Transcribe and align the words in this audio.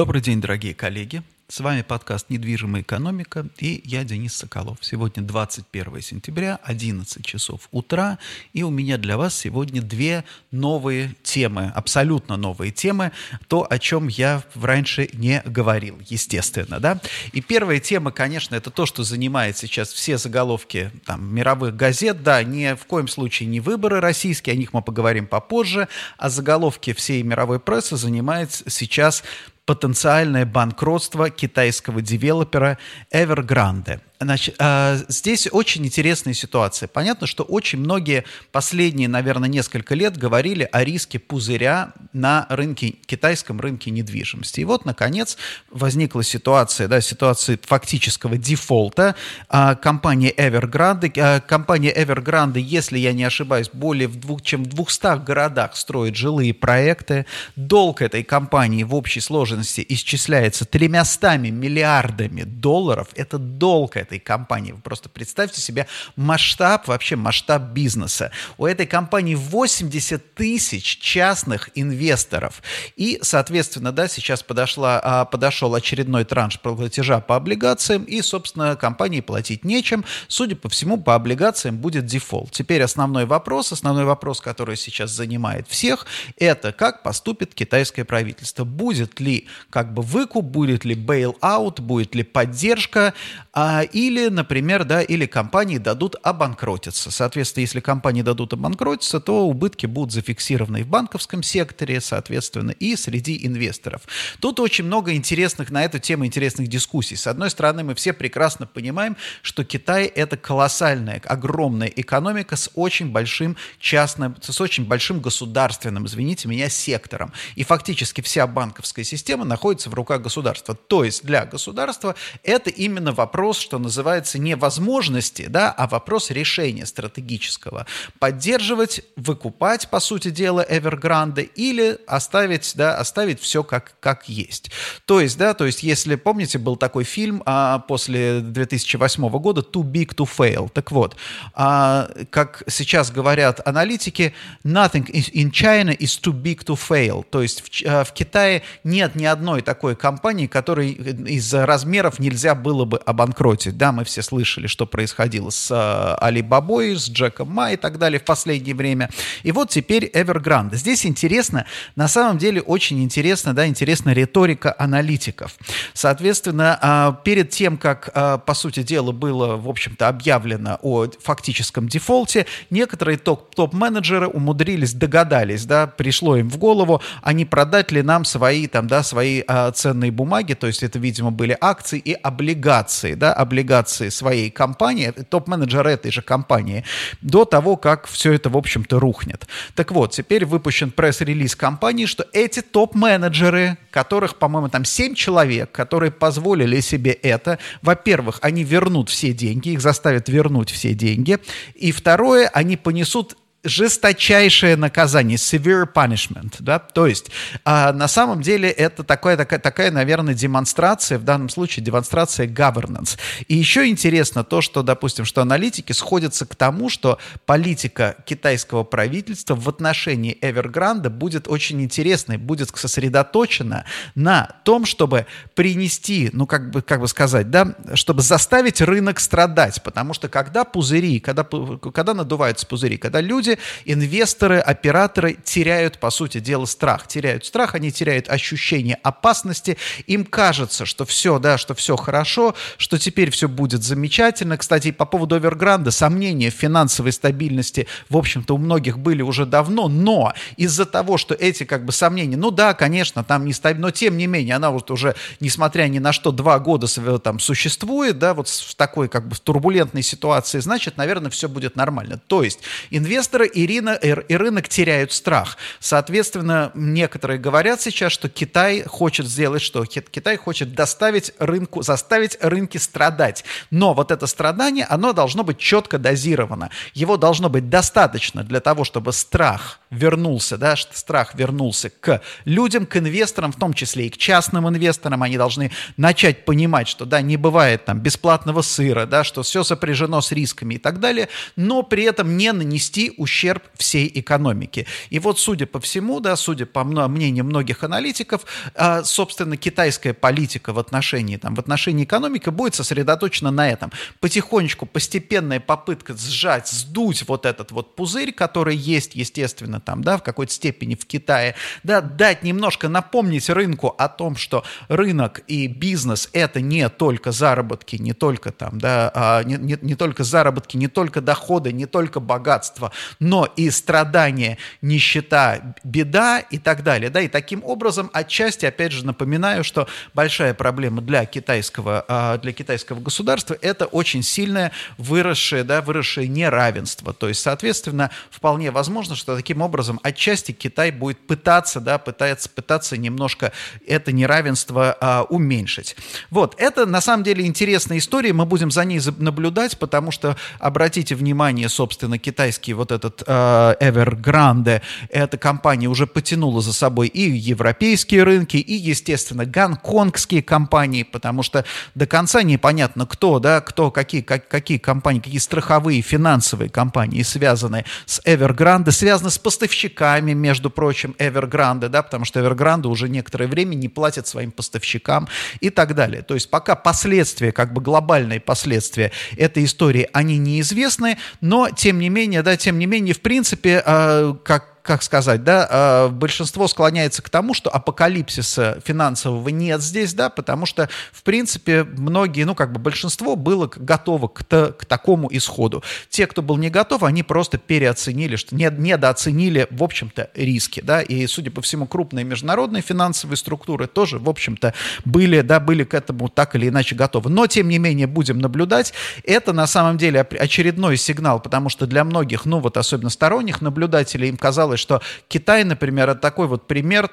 Добрый 0.00 0.22
день, 0.22 0.40
дорогие 0.40 0.72
коллеги. 0.72 1.22
С 1.48 1.60
вами 1.60 1.82
подкаст 1.82 2.30
«Недвижимая 2.30 2.80
экономика» 2.80 3.46
и 3.58 3.82
я 3.84 4.02
Денис 4.02 4.34
Соколов. 4.34 4.78
Сегодня 4.80 5.22
21 5.22 6.00
сентября, 6.00 6.58
11 6.62 7.22
часов 7.26 7.68
утра, 7.70 8.18
и 8.54 8.62
у 8.62 8.70
меня 8.70 8.96
для 8.96 9.18
вас 9.18 9.36
сегодня 9.36 9.82
две 9.82 10.24
новые 10.52 11.14
темы, 11.22 11.70
абсолютно 11.74 12.38
новые 12.38 12.72
темы, 12.72 13.12
то, 13.48 13.66
о 13.68 13.78
чем 13.78 14.08
я 14.08 14.42
раньше 14.54 15.10
не 15.12 15.42
говорил, 15.44 16.00
естественно, 16.08 16.80
да. 16.80 16.98
И 17.32 17.42
первая 17.42 17.78
тема, 17.78 18.10
конечно, 18.10 18.54
это 18.54 18.70
то, 18.70 18.86
что 18.86 19.02
занимает 19.02 19.58
сейчас 19.58 19.92
все 19.92 20.16
заголовки 20.16 20.92
там, 21.04 21.34
мировых 21.34 21.76
газет, 21.76 22.22
да, 22.22 22.42
ни 22.42 22.74
в 22.74 22.86
коем 22.86 23.06
случае 23.08 23.50
не 23.50 23.60
выборы 23.60 24.00
российские, 24.00 24.54
о 24.54 24.56
них 24.56 24.72
мы 24.72 24.80
поговорим 24.80 25.26
попозже, 25.26 25.88
а 26.16 26.30
заголовки 26.30 26.94
всей 26.94 27.22
мировой 27.22 27.60
прессы 27.60 27.96
занимает 27.96 28.50
сейчас 28.66 29.24
потенциальное 29.66 30.44
банкротство 30.46 31.30
китайского 31.30 32.02
девелопера 32.02 32.78
Evergrande. 33.12 34.00
Значит, 34.22 34.56
а, 34.58 34.98
здесь 35.08 35.48
очень 35.50 35.86
интересная 35.86 36.34
ситуация. 36.34 36.88
Понятно, 36.88 37.26
что 37.26 37.42
очень 37.42 37.78
многие 37.78 38.24
последние, 38.52 39.08
наверное, 39.08 39.48
несколько 39.48 39.94
лет 39.94 40.18
говорили 40.18 40.68
о 40.70 40.84
риске 40.84 41.18
пузыря 41.18 41.94
на 42.12 42.44
рынке, 42.50 42.96
китайском 43.06 43.60
рынке 43.60 43.90
недвижимости. 43.90 44.60
И 44.60 44.64
вот, 44.64 44.84
наконец, 44.84 45.38
возникла 45.70 46.22
ситуация, 46.22 46.86
да, 46.86 47.00
ситуация 47.00 47.58
фактического 47.62 48.36
дефолта. 48.36 49.14
А, 49.48 49.74
компания 49.74 50.30
Evergrande, 50.32 51.10
а, 51.18 51.40
компания 51.40 51.90
Evergrande, 51.90 52.60
если 52.60 52.98
я 52.98 53.14
не 53.14 53.24
ошибаюсь, 53.24 53.70
более 53.72 54.08
в 54.08 54.20
двух, 54.20 54.42
чем 54.42 54.64
в 54.64 54.66
200 54.66 55.24
городах 55.24 55.74
строит 55.76 56.14
жилые 56.14 56.52
проекты. 56.52 57.24
Долг 57.56 58.02
этой 58.02 58.22
компании 58.22 58.82
в 58.82 58.94
общей 58.94 59.20
сложности 59.20 59.82
исчисляется 59.88 60.66
тремястами 60.66 61.48
миллиардами 61.48 62.42
долларов. 62.42 63.08
Это 63.14 63.38
долг 63.38 63.96
компании. 64.18 64.72
Вы 64.72 64.80
просто 64.80 65.08
представьте 65.08 65.60
себе 65.60 65.86
масштаб, 66.16 66.88
вообще 66.88 67.16
масштаб 67.16 67.62
бизнеса. 67.62 68.32
У 68.58 68.66
этой 68.66 68.86
компании 68.86 69.34
80 69.34 70.34
тысяч 70.34 70.98
частных 70.98 71.70
инвесторов. 71.74 72.62
И, 72.96 73.18
соответственно, 73.22 73.92
да, 73.92 74.08
сейчас 74.08 74.42
подошла, 74.42 75.00
а, 75.02 75.24
подошел 75.24 75.74
очередной 75.74 76.24
транш 76.24 76.58
платежа 76.60 77.20
по 77.20 77.36
облигациям, 77.36 78.04
и, 78.04 78.22
собственно, 78.22 78.76
компании 78.76 79.20
платить 79.20 79.64
нечем. 79.64 80.04
Судя 80.28 80.56
по 80.56 80.68
всему, 80.68 81.00
по 81.00 81.14
облигациям 81.14 81.76
будет 81.76 82.06
дефолт. 82.06 82.50
Теперь 82.52 82.82
основной 82.82 83.26
вопрос, 83.26 83.72
основной 83.72 84.04
вопрос, 84.04 84.40
который 84.40 84.76
сейчас 84.76 85.10
занимает 85.10 85.68
всех, 85.68 86.06
это 86.36 86.72
как 86.72 87.02
поступит 87.02 87.54
китайское 87.54 88.04
правительство. 88.04 88.64
Будет 88.64 89.20
ли 89.20 89.46
как 89.70 89.92
бы 89.94 90.02
выкуп, 90.02 90.44
будет 90.44 90.84
ли 90.84 90.94
bail-out, 90.94 91.80
будет 91.80 92.14
ли 92.14 92.22
поддержка, 92.22 93.14
а, 93.52 93.82
или, 94.00 94.28
например, 94.28 94.84
да, 94.84 95.02
или 95.02 95.26
компании 95.26 95.76
дадут 95.76 96.16
обанкротиться. 96.22 97.10
Соответственно, 97.10 97.60
если 97.62 97.80
компании 97.80 98.22
дадут 98.22 98.54
обанкротиться, 98.54 99.20
то 99.20 99.46
убытки 99.46 99.84
будут 99.84 100.12
зафиксированы 100.12 100.80
и 100.80 100.82
в 100.84 100.88
банковском 100.88 101.42
секторе, 101.42 102.00
соответственно, 102.00 102.70
и 102.70 102.96
среди 102.96 103.46
инвесторов. 103.46 104.02
Тут 104.40 104.58
очень 104.58 104.84
много 104.84 105.12
интересных 105.12 105.70
на 105.70 105.84
эту 105.84 105.98
тему 105.98 106.24
интересных 106.24 106.68
дискуссий. 106.68 107.16
С 107.16 107.26
одной 107.26 107.50
стороны, 107.50 107.84
мы 107.84 107.94
все 107.94 108.14
прекрасно 108.14 108.66
понимаем, 108.66 109.18
что 109.42 109.64
Китай 109.64 110.06
это 110.06 110.38
колоссальная, 110.38 111.20
огромная 111.26 111.88
экономика 111.88 112.56
с 112.56 112.70
очень 112.74 113.10
большим 113.10 113.56
частным, 113.78 114.34
с 114.40 114.60
очень 114.62 114.86
большим 114.86 115.20
государственным, 115.20 116.06
извините 116.06 116.48
меня, 116.48 116.70
сектором. 116.70 117.34
И 117.54 117.64
фактически 117.64 118.22
вся 118.22 118.46
банковская 118.46 119.04
система 119.04 119.44
находится 119.44 119.90
в 119.90 119.94
руках 119.94 120.22
государства. 120.22 120.74
То 120.74 121.04
есть 121.04 121.22
для 121.22 121.44
государства 121.44 122.14
это 122.42 122.70
именно 122.70 123.12
вопрос, 123.12 123.58
что 123.58 123.78
называется, 123.78 123.89
не 124.38 124.56
возможности, 124.56 125.46
да, 125.46 125.70
а 125.70 125.86
вопрос 125.86 126.30
решения 126.30 126.86
стратегического. 126.86 127.86
Поддерживать, 128.18 129.02
выкупать, 129.16 129.88
по 129.88 130.00
сути 130.00 130.30
дела, 130.30 130.64
Evergrande 130.68 131.42
или 131.42 131.98
оставить, 132.06 132.72
да, 132.76 132.96
оставить 132.96 133.40
все 133.40 133.62
как, 133.62 133.94
как 134.00 134.28
есть. 134.28 134.70
То 135.04 135.20
есть, 135.20 135.38
да, 135.38 135.54
то 135.54 135.66
есть, 135.66 135.82
если, 135.82 136.14
помните, 136.16 136.58
был 136.58 136.76
такой 136.76 137.04
фильм 137.04 137.42
а, 137.46 137.80
после 137.80 138.40
2008 138.40 139.28
года 139.38 139.60
«Too 139.60 139.82
Big 139.82 140.14
to 140.14 140.28
Fail». 140.28 140.70
Так 140.72 140.90
вот, 140.90 141.16
а, 141.54 142.10
как 142.30 142.62
сейчас 142.68 143.10
говорят 143.10 143.60
аналитики, 143.66 144.34
«Nothing 144.64 145.06
in 145.10 145.50
China 145.50 145.96
is 145.96 146.20
too 146.20 146.32
big 146.32 146.64
to 146.64 146.76
fail». 146.76 147.24
То 147.28 147.42
есть 147.42 147.62
в, 147.62 147.86
а, 147.86 148.04
в 148.04 148.12
Китае 148.12 148.62
нет 148.84 149.14
ни 149.14 149.24
одной 149.24 149.62
такой 149.62 149.96
компании, 149.96 150.46
которой 150.46 150.90
из-за 150.92 151.66
размеров 151.66 152.18
нельзя 152.18 152.54
было 152.54 152.84
бы 152.84 152.98
обанкротить. 152.98 153.76
Да, 153.80 153.92
мы 153.92 154.04
все 154.04 154.20
слышали, 154.20 154.66
что 154.66 154.84
происходило 154.84 155.48
с 155.48 155.70
э, 155.70 156.16
Али 156.22 156.42
Бабой, 156.42 156.96
с 156.96 157.08
Джеком 157.08 157.48
Ма 157.48 157.72
и 157.72 157.76
так 157.76 157.96
далее 157.96 158.20
в 158.20 158.24
последнее 158.24 158.74
время. 158.74 159.08
И 159.42 159.52
вот 159.52 159.70
теперь 159.70 160.04
Evergrande. 160.04 160.74
Здесь 160.74 161.06
интересно, 161.06 161.64
на 161.96 162.06
самом 162.06 162.36
деле 162.36 162.60
очень 162.60 163.02
интересно, 163.02 163.54
да, 163.54 163.66
интересна 163.66 164.10
риторика 164.10 164.76
аналитиков. 164.78 165.54
Соответственно, 165.94 166.78
э, 166.82 167.24
перед 167.24 167.48
тем, 167.48 167.78
как, 167.78 168.10
э, 168.12 168.38
по 168.44 168.52
сути 168.52 168.82
дела, 168.82 169.12
было, 169.12 169.56
в 169.56 169.66
общем-то, 169.66 170.08
объявлено 170.08 170.78
о 170.82 171.06
фактическом 171.22 171.88
дефолте, 171.88 172.44
некоторые 172.68 173.16
топ-менеджеры 173.16 174.28
умудрились, 174.28 174.92
догадались, 174.92 175.64
да, 175.64 175.86
пришло 175.86 176.36
им 176.36 176.50
в 176.50 176.58
голову, 176.58 177.00
а 177.22 177.32
не 177.32 177.46
продать 177.46 177.92
ли 177.92 178.02
нам 178.02 178.26
свои, 178.26 178.66
там, 178.66 178.88
да, 178.88 179.02
свои 179.02 179.42
ценные 179.72 180.10
бумаги, 180.10 180.52
то 180.52 180.66
есть 180.66 180.82
это, 180.82 180.98
видимо, 180.98 181.30
были 181.30 181.56
акции 181.58 181.98
и 181.98 182.12
облигации, 182.12 183.14
да, 183.14 183.32
облигации 183.32 183.59
репутации 183.90 184.10
своей 184.10 184.50
компании, 184.50 185.10
топ-менеджер 185.10 185.86
этой 185.86 186.10
же 186.10 186.22
компании, 186.22 186.84
до 187.20 187.44
того, 187.44 187.76
как 187.76 188.06
все 188.06 188.32
это, 188.32 188.50
в 188.50 188.56
общем-то, 188.56 189.00
рухнет. 189.00 189.46
Так 189.74 189.92
вот, 189.92 190.12
теперь 190.12 190.44
выпущен 190.44 190.90
пресс-релиз 190.90 191.56
компании, 191.56 192.06
что 192.06 192.26
эти 192.32 192.62
топ-менеджеры, 192.62 193.76
которых, 193.90 194.36
по-моему, 194.36 194.68
там 194.68 194.84
7 194.84 195.14
человек, 195.14 195.72
которые 195.72 196.10
позволили 196.10 196.80
себе 196.80 197.12
это, 197.12 197.58
во-первых, 197.82 198.38
они 198.42 198.64
вернут 198.64 199.08
все 199.08 199.32
деньги, 199.32 199.70
их 199.70 199.80
заставят 199.80 200.28
вернуть 200.28 200.70
все 200.70 200.94
деньги, 200.94 201.38
и 201.74 201.92
второе, 201.92 202.48
они 202.48 202.76
понесут 202.76 203.36
жесточайшее 203.62 204.76
наказание, 204.76 205.36
severe 205.36 205.86
punishment, 205.92 206.56
да, 206.60 206.78
то 206.78 207.06
есть 207.06 207.30
а, 207.64 207.92
на 207.92 208.08
самом 208.08 208.40
деле 208.40 208.70
это 208.70 209.04
такая, 209.04 209.36
такая, 209.36 209.58
такая, 209.58 209.90
наверное, 209.90 210.34
демонстрация, 210.34 211.18
в 211.18 211.24
данном 211.24 211.50
случае 211.50 211.84
демонстрация 211.84 212.46
governance. 212.46 213.18
И 213.48 213.56
еще 213.56 213.86
интересно 213.88 214.44
то, 214.44 214.62
что, 214.62 214.82
допустим, 214.82 215.26
что 215.26 215.42
аналитики 215.42 215.92
сходятся 215.92 216.46
к 216.46 216.54
тому, 216.54 216.88
что 216.88 217.18
политика 217.44 218.16
китайского 218.24 218.82
правительства 218.82 219.54
в 219.54 219.68
отношении 219.68 220.38
Evergrande 220.40 221.10
будет 221.10 221.46
очень 221.46 221.82
интересной, 221.82 222.38
будет 222.38 222.70
сосредоточена 222.74 223.84
на 224.14 224.56
том, 224.64 224.86
чтобы 224.86 225.26
принести, 225.54 226.30
ну, 226.32 226.46
как 226.46 226.70
бы, 226.70 226.80
как 226.80 227.00
бы 227.00 227.08
сказать, 227.08 227.50
да, 227.50 227.74
чтобы 227.94 228.22
заставить 228.22 228.80
рынок 228.80 229.20
страдать, 229.20 229.82
потому 229.82 230.14
что 230.14 230.28
когда 230.28 230.64
пузыри, 230.64 231.20
когда, 231.20 231.44
когда 231.44 232.14
надуваются 232.14 232.66
пузыри, 232.66 232.96
когда 232.96 233.20
люди 233.20 233.49
люди, 233.50 233.58
инвесторы, 233.84 234.58
операторы 234.58 235.36
теряют, 235.44 235.98
по 235.98 236.10
сути 236.10 236.40
дела, 236.40 236.66
страх. 236.66 237.06
Теряют 237.06 237.44
страх, 237.44 237.74
они 237.74 237.90
теряют 237.90 238.28
ощущение 238.28 238.98
опасности. 239.02 239.76
Им 240.06 240.24
кажется, 240.24 240.86
что 240.86 241.04
все, 241.04 241.38
да, 241.38 241.58
что 241.58 241.74
все 241.74 241.96
хорошо, 241.96 242.54
что 242.76 242.98
теперь 242.98 243.30
все 243.30 243.48
будет 243.48 243.82
замечательно. 243.82 244.56
Кстати, 244.56 244.90
по 244.90 245.04
поводу 245.04 245.38
Эвергранда 245.38 245.90
сомнения 245.90 246.50
в 246.50 246.54
финансовой 246.54 247.12
стабильности, 247.12 247.86
в 248.08 248.16
общем-то, 248.16 248.54
у 248.54 248.58
многих 248.58 248.98
были 248.98 249.22
уже 249.22 249.46
давно, 249.46 249.88
но 249.88 250.32
из-за 250.56 250.86
того, 250.86 251.18
что 251.18 251.34
эти 251.34 251.64
как 251.64 251.84
бы 251.84 251.92
сомнения, 251.92 252.36
ну 252.36 252.50
да, 252.50 252.74
конечно, 252.74 253.24
там 253.24 253.44
не 253.44 253.52
стабильно, 253.52 253.88
но 253.88 253.90
тем 253.90 254.16
не 254.16 254.26
менее, 254.26 254.56
она 254.56 254.70
вот 254.70 254.90
уже, 254.90 255.14
несмотря 255.40 255.84
ни 255.84 255.98
на 255.98 256.12
что, 256.12 256.32
два 256.32 256.58
года 256.58 256.86
там 257.18 257.38
существует, 257.38 258.18
да, 258.18 258.34
вот 258.34 258.48
в 258.48 258.74
такой 258.74 259.08
как 259.08 259.28
бы 259.28 259.36
турбулентной 259.36 260.02
ситуации, 260.02 260.60
значит, 260.60 260.96
наверное, 260.96 261.30
все 261.30 261.48
будет 261.48 261.76
нормально. 261.76 262.20
То 262.26 262.42
есть 262.42 262.60
инвесторы 262.90 263.39
инвесторы 263.40 263.46
и, 263.46 263.66
рынок, 263.66 264.28
и 264.28 264.36
рынок 264.36 264.68
теряют 264.68 265.12
страх. 265.12 265.56
Соответственно, 265.78 266.70
некоторые 266.74 267.38
говорят 267.38 267.80
сейчас, 267.80 268.12
что 268.12 268.28
Китай 268.28 268.82
хочет 268.82 269.26
сделать 269.26 269.62
что? 269.62 269.84
Китай 269.84 270.36
хочет 270.36 270.74
доставить 270.74 271.32
рынку, 271.38 271.82
заставить 271.82 272.36
рынки 272.40 272.78
страдать. 272.78 273.44
Но 273.70 273.94
вот 273.94 274.10
это 274.10 274.26
страдание, 274.26 274.86
оно 274.88 275.12
должно 275.12 275.44
быть 275.44 275.58
четко 275.58 275.98
дозировано. 275.98 276.70
Его 276.94 277.16
должно 277.16 277.48
быть 277.48 277.68
достаточно 277.68 278.42
для 278.42 278.60
того, 278.60 278.84
чтобы 278.84 279.12
страх 279.12 279.80
вернулся, 279.90 280.56
да, 280.56 280.76
страх 280.76 281.34
вернулся 281.34 281.90
к 281.90 282.22
людям, 282.44 282.86
к 282.86 282.96
инвесторам, 282.96 283.52
в 283.52 283.56
том 283.56 283.74
числе 283.74 284.06
и 284.06 284.10
к 284.10 284.16
частным 284.16 284.68
инвесторам. 284.68 285.22
Они 285.22 285.36
должны 285.36 285.72
начать 285.96 286.44
понимать, 286.44 286.88
что, 286.88 287.04
да, 287.04 287.20
не 287.20 287.36
бывает 287.36 287.84
там 287.84 287.98
бесплатного 288.00 288.62
сыра, 288.62 289.06
да, 289.06 289.24
что 289.24 289.42
все 289.42 289.64
сопряжено 289.64 290.20
с 290.20 290.32
рисками 290.32 290.74
и 290.74 290.78
так 290.78 291.00
далее, 291.00 291.28
но 291.56 291.82
при 291.82 292.04
этом 292.04 292.36
не 292.36 292.52
нанести 292.52 293.12
ущерб 293.16 293.29
ущерб 293.30 293.62
всей 293.76 294.10
экономике. 294.12 294.86
И 295.10 295.20
вот, 295.20 295.38
судя 295.38 295.66
по 295.66 295.78
всему, 295.78 296.20
да, 296.20 296.36
судя 296.36 296.66
по 296.66 296.82
мнению 296.84 297.44
многих 297.44 297.84
аналитиков, 297.84 298.44
а, 298.74 299.04
собственно, 299.04 299.56
китайская 299.56 300.12
политика 300.12 300.72
в 300.72 300.78
отношении, 300.78 301.36
там, 301.36 301.54
в 301.54 301.60
отношении 301.60 302.04
экономики 302.04 302.50
будет 302.50 302.74
сосредоточена 302.74 303.50
на 303.52 303.70
этом. 303.70 303.92
Потихонечку, 304.18 304.86
постепенная 304.86 305.60
попытка 305.60 306.16
сжать, 306.16 306.68
сдуть 306.68 307.24
вот 307.28 307.46
этот 307.46 307.70
вот 307.70 307.94
пузырь, 307.94 308.32
который 308.32 308.76
есть, 308.76 309.14
естественно, 309.14 309.80
там, 309.80 310.02
да, 310.02 310.18
в 310.18 310.22
какой-то 310.22 310.52
степени 310.52 310.96
в 310.96 311.06
Китае, 311.06 311.54
да, 311.84 312.00
дать 312.00 312.42
немножко 312.42 312.88
напомнить 312.88 313.48
рынку 313.48 313.94
о 313.96 314.08
том, 314.08 314.36
что 314.36 314.64
рынок 314.88 315.42
и 315.46 315.68
бизнес– 315.68 316.28
это 316.32 316.60
не 316.60 316.88
только 316.88 317.30
заработки, 317.30 317.96
не 317.96 318.12
только 318.12 318.50
там, 318.50 318.80
да, 318.80 319.12
а, 319.14 319.42
не, 319.44 319.56
не, 319.56 319.78
не 319.80 319.94
только 319.94 320.24
заработки, 320.24 320.76
не 320.76 320.88
только 320.88 321.20
доходы, 321.20 321.72
не 321.72 321.86
только 321.86 322.18
богатство, 322.18 322.92
но 323.20 323.44
и 323.44 323.70
страдания, 323.70 324.58
нищета, 324.80 325.74
беда 325.84 326.40
и 326.40 326.58
так 326.58 326.82
далее, 326.82 327.10
да, 327.10 327.20
и 327.20 327.28
таким 327.28 327.62
образом 327.64 328.10
отчасти, 328.12 328.64
опять 328.64 328.92
же, 328.92 329.06
напоминаю, 329.06 329.62
что 329.62 329.86
большая 330.14 330.54
проблема 330.54 331.02
для 331.02 331.26
китайского, 331.26 332.04
а, 332.08 332.38
для 332.38 332.52
китайского 332.52 332.98
государства– 332.98 333.56
это 333.60 333.84
очень 333.84 334.22
сильное 334.22 334.72
выросшее, 334.96 335.64
да, 335.64 335.82
выросшее 335.82 336.26
неравенство, 336.28 337.12
то 337.12 337.28
есть, 337.28 337.42
соответственно, 337.42 338.10
вполне 338.30 338.70
возможно, 338.70 339.14
что 339.14 339.36
таким 339.36 339.60
образом 339.60 340.00
отчасти 340.02 340.52
Китай 340.52 340.90
будет 340.90 341.18
пытаться, 341.26 341.80
да, 341.80 341.98
пытается, 341.98 342.48
пытаться 342.48 342.96
немножко 342.96 343.52
это 343.86 344.12
неравенство 344.12 344.96
а, 344.98 345.24
уменьшить. 345.24 345.94
Вот, 346.30 346.54
это 346.58 346.86
на 346.86 347.02
самом 347.02 347.22
деле 347.22 347.44
интересная 347.44 347.98
история, 347.98 348.32
мы 348.32 348.46
будем 348.46 348.70
за 348.70 348.84
ней 348.84 349.00
наблюдать, 349.18 349.78
потому 349.78 350.10
что, 350.10 350.36
обратите 350.58 351.14
внимание, 351.14 351.68
собственно, 351.68 352.18
китайский 352.18 352.72
вот 352.72 352.90
этот 352.90 353.09
э, 353.26 353.74
Evergrande, 353.80 354.82
эта 355.08 355.38
компания 355.38 355.88
уже 355.88 356.06
потянула 356.06 356.60
за 356.60 356.72
собой 356.72 357.08
и 357.08 357.30
европейские 357.30 358.22
рынки, 358.24 358.56
и, 358.56 358.74
естественно, 358.74 359.44
гонконгские 359.44 360.42
компании, 360.42 361.02
потому 361.02 361.42
что 361.42 361.64
до 361.94 362.06
конца 362.06 362.42
непонятно, 362.42 363.06
кто, 363.06 363.38
да, 363.38 363.60
кто, 363.60 363.90
какие, 363.90 364.20
как, 364.22 364.48
какие 364.48 364.78
компании, 364.78 365.20
какие 365.20 365.38
страховые, 365.38 366.02
финансовые 366.02 366.70
компании 366.70 367.22
связаны 367.22 367.84
с 368.06 368.20
Evergrande, 368.24 368.90
связаны 368.90 369.30
с 369.30 369.38
поставщиками, 369.38 370.32
между 370.32 370.70
прочим, 370.70 371.14
Evergrande, 371.18 371.88
да, 371.88 372.02
потому 372.02 372.24
что 372.24 372.40
Evergrande 372.40 372.86
уже 372.86 373.08
некоторое 373.08 373.46
время 373.46 373.74
не 373.74 373.88
платит 373.88 374.26
своим 374.26 374.50
поставщикам 374.52 375.28
и 375.60 375.70
так 375.70 375.94
далее. 375.94 376.22
То 376.22 376.34
есть 376.34 376.50
пока 376.50 376.74
последствия, 376.76 377.52
как 377.52 377.72
бы 377.72 377.80
глобальные 377.80 378.40
последствия 378.40 379.12
этой 379.36 379.64
истории, 379.64 380.08
они 380.12 380.38
неизвестны, 380.38 381.18
но 381.40 381.70
тем 381.70 381.98
не 381.98 382.08
менее, 382.08 382.42
да, 382.42 382.56
тем 382.56 382.78
не 382.78 382.86
менее, 382.86 382.99
в 383.12 383.20
принципе, 383.20 383.82
э, 383.84 384.34
как 384.44 384.69
как 384.82 385.02
сказать, 385.02 385.44
да, 385.44 385.66
а, 385.70 386.08
большинство 386.08 386.68
склоняется 386.68 387.22
к 387.22 387.30
тому, 387.30 387.54
что 387.54 387.70
апокалипсиса 387.70 388.80
финансового 388.84 389.48
нет 389.48 389.82
здесь, 389.82 390.14
да, 390.14 390.30
потому 390.30 390.66
что, 390.66 390.88
в 391.12 391.22
принципе, 391.22 391.84
многие, 391.84 392.44
ну, 392.44 392.54
как 392.54 392.72
бы 392.72 392.80
большинство 392.80 393.36
было 393.36 393.70
готово 393.74 394.28
к, 394.28 394.42
к 394.42 394.84
такому 394.84 395.28
исходу. 395.30 395.82
Те, 396.08 396.26
кто 396.26 396.42
был 396.42 396.56
не 396.56 396.70
готов, 396.70 397.02
они 397.02 397.22
просто 397.22 397.58
переоценили, 397.58 398.36
что 398.36 398.54
не, 398.54 398.70
недооценили, 398.70 399.68
в 399.70 399.82
общем-то, 399.82 400.30
риски, 400.34 400.80
да, 400.80 401.02
и, 401.02 401.26
судя 401.26 401.50
по 401.50 401.62
всему, 401.62 401.86
крупные 401.86 402.24
международные 402.24 402.82
финансовые 402.82 403.36
структуры 403.36 403.86
тоже, 403.86 404.18
в 404.18 404.28
общем-то, 404.28 404.74
были, 405.04 405.40
да, 405.40 405.60
были 405.60 405.84
к 405.84 405.94
этому 405.94 406.28
так 406.28 406.56
или 406.56 406.68
иначе 406.68 406.94
готовы. 406.94 407.30
Но, 407.30 407.46
тем 407.46 407.68
не 407.68 407.78
менее, 407.78 408.06
будем 408.06 408.38
наблюдать. 408.38 408.92
Это, 409.24 409.52
на 409.52 409.66
самом 409.66 409.98
деле, 409.98 410.20
очередной 410.20 410.96
сигнал, 410.96 411.40
потому 411.40 411.68
что 411.68 411.86
для 411.86 412.04
многих, 412.04 412.44
ну, 412.44 412.58
вот 412.58 412.76
особенно 412.76 413.10
сторонних 413.10 413.60
наблюдателей, 413.60 414.28
им 414.28 414.36
казалось, 414.36 414.79
что 414.80 415.00
Китай, 415.28 415.64
например, 415.64 416.10
это 416.10 416.20
такой 416.20 416.46
вот 416.46 416.66
пример 416.66 417.10